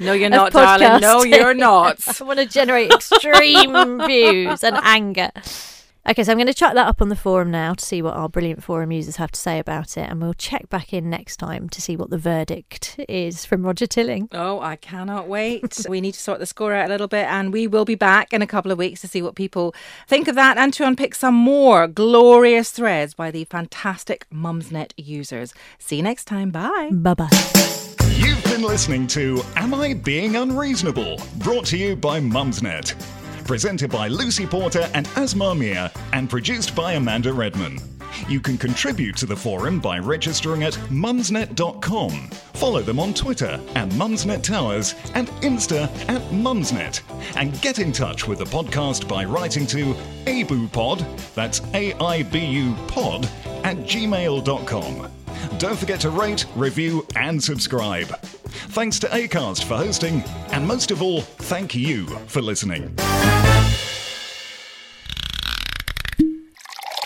No, 0.00 0.12
you're 0.12 0.30
not, 0.30 0.52
darling. 0.52 1.00
No, 1.00 1.24
you're 1.24 1.54
not. 1.54 2.00
I 2.20 2.24
want 2.24 2.38
to 2.38 2.46
generate 2.46 2.92
extreme 2.92 4.06
views 4.06 4.62
and 4.62 4.76
anger. 4.82 5.30
Okay, 6.08 6.24
so 6.24 6.32
I'm 6.32 6.38
going 6.38 6.46
to 6.46 6.54
chuck 6.54 6.72
that 6.72 6.86
up 6.86 7.02
on 7.02 7.10
the 7.10 7.16
forum 7.16 7.50
now 7.50 7.74
to 7.74 7.84
see 7.84 8.00
what 8.00 8.14
our 8.14 8.30
brilliant 8.30 8.64
forum 8.64 8.90
users 8.90 9.16
have 9.16 9.30
to 9.32 9.38
say 9.38 9.58
about 9.58 9.98
it, 9.98 10.08
and 10.08 10.22
we'll 10.22 10.32
check 10.32 10.70
back 10.70 10.94
in 10.94 11.10
next 11.10 11.36
time 11.36 11.68
to 11.68 11.82
see 11.82 11.98
what 11.98 12.08
the 12.08 12.16
verdict 12.16 12.98
is 13.10 13.44
from 13.44 13.62
Roger 13.62 13.86
Tilling. 13.86 14.26
Oh, 14.32 14.58
I 14.58 14.76
cannot 14.76 15.28
wait. 15.28 15.84
we 15.88 16.00
need 16.00 16.14
to 16.14 16.20
sort 16.20 16.38
the 16.38 16.46
score 16.46 16.72
out 16.72 16.86
a 16.86 16.88
little 16.88 17.08
bit, 17.08 17.26
and 17.26 17.52
we 17.52 17.66
will 17.66 17.84
be 17.84 17.94
back 17.94 18.32
in 18.32 18.40
a 18.40 18.46
couple 18.46 18.72
of 18.72 18.78
weeks 18.78 19.02
to 19.02 19.06
see 19.08 19.20
what 19.20 19.34
people 19.34 19.74
think 20.06 20.28
of 20.28 20.34
that 20.34 20.56
and 20.56 20.72
to 20.72 20.86
unpick 20.86 21.14
some 21.14 21.34
more 21.34 21.86
glorious 21.86 22.70
threads 22.70 23.12
by 23.12 23.30
the 23.30 23.44
fantastic 23.44 24.26
Mumsnet 24.32 24.92
users. 24.96 25.52
See 25.78 25.96
you 25.96 26.02
next 26.02 26.24
time. 26.24 26.50
Bye. 26.50 26.88
Bye 26.90 27.12
bye. 27.12 27.28
You've 28.14 28.42
been 28.44 28.62
listening 28.62 29.08
to 29.08 29.42
Am 29.56 29.74
I 29.74 29.92
Being 29.92 30.36
Unreasonable? 30.36 31.20
Brought 31.36 31.66
to 31.66 31.76
you 31.76 31.96
by 31.96 32.18
Mumsnet. 32.18 32.94
Presented 33.48 33.90
by 33.90 34.08
Lucy 34.08 34.46
Porter 34.46 34.90
and 34.92 35.06
Aasmah 35.06 35.56
Mir 35.58 35.90
and 36.12 36.28
produced 36.28 36.76
by 36.76 36.92
Amanda 36.92 37.32
Redman. 37.32 37.78
You 38.28 38.40
can 38.40 38.58
contribute 38.58 39.16
to 39.16 39.24
the 39.24 39.34
forum 39.34 39.80
by 39.80 39.98
registering 40.00 40.64
at 40.64 40.74
mumsnet.com. 40.90 42.10
Follow 42.52 42.82
them 42.82 43.00
on 43.00 43.14
Twitter 43.14 43.58
at 43.74 43.88
Mumsnet 43.92 44.42
Towers 44.42 44.94
and 45.14 45.28
Insta 45.40 45.84
at 46.10 46.20
Mumsnet. 46.30 47.00
And 47.36 47.58
get 47.62 47.78
in 47.78 47.90
touch 47.90 48.28
with 48.28 48.38
the 48.38 48.44
podcast 48.44 49.08
by 49.08 49.24
writing 49.24 49.66
to 49.68 49.94
abupod, 50.26 51.06
that's 51.34 51.62
A-I-B-U 51.72 52.76
pod, 52.86 53.24
at 53.64 53.78
gmail.com. 53.78 55.10
Don't 55.56 55.78
forget 55.78 56.00
to 56.00 56.10
rate, 56.10 56.44
review, 56.54 57.06
and 57.16 57.42
subscribe. 57.42 58.08
Thanks 58.70 58.98
to 58.98 59.06
Acast 59.06 59.64
for 59.64 59.76
hosting, 59.76 60.22
and 60.52 60.66
most 60.66 60.90
of 60.90 61.00
all, 61.00 61.22
thank 61.22 61.74
you 61.74 62.06
for 62.26 62.42
listening. 62.42 62.94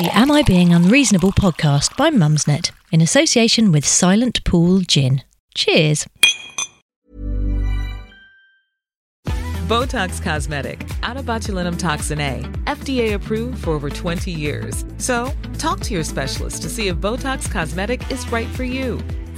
The 0.03 0.19
Am 0.19 0.33
I 0.33 0.43
Being 0.43 0.75
Unreasonable 0.75 1.31
podcast 1.31 1.97
by 1.97 2.11
Mumsnet 2.11 2.73
in 2.91 3.01
association 3.01 3.71
with 3.71 3.87
Silent 3.87 4.43
Pool 4.43 4.81
Gin. 4.81 5.23
Cheers. 5.55 6.09
Botox 9.69 10.21
Cosmetic, 10.21 10.85
out 11.05 11.17
of 11.17 11.27
botulinum 11.27 11.79
toxin 11.79 12.19
A, 12.19 12.41
FDA 12.65 13.15
approved 13.15 13.63
for 13.63 13.71
over 13.71 13.89
20 13.89 14.33
years. 14.33 14.85
So, 14.99 15.33
talk 15.57 15.79
to 15.83 15.95
your 15.95 16.03
specialist 16.03 16.63
to 16.63 16.69
see 16.69 16.89
if 16.89 16.97
Botox 16.97 17.49
Cosmetic 17.49 18.03
is 18.11 18.29
right 18.33 18.49
for 18.49 18.65
you. 18.65 18.99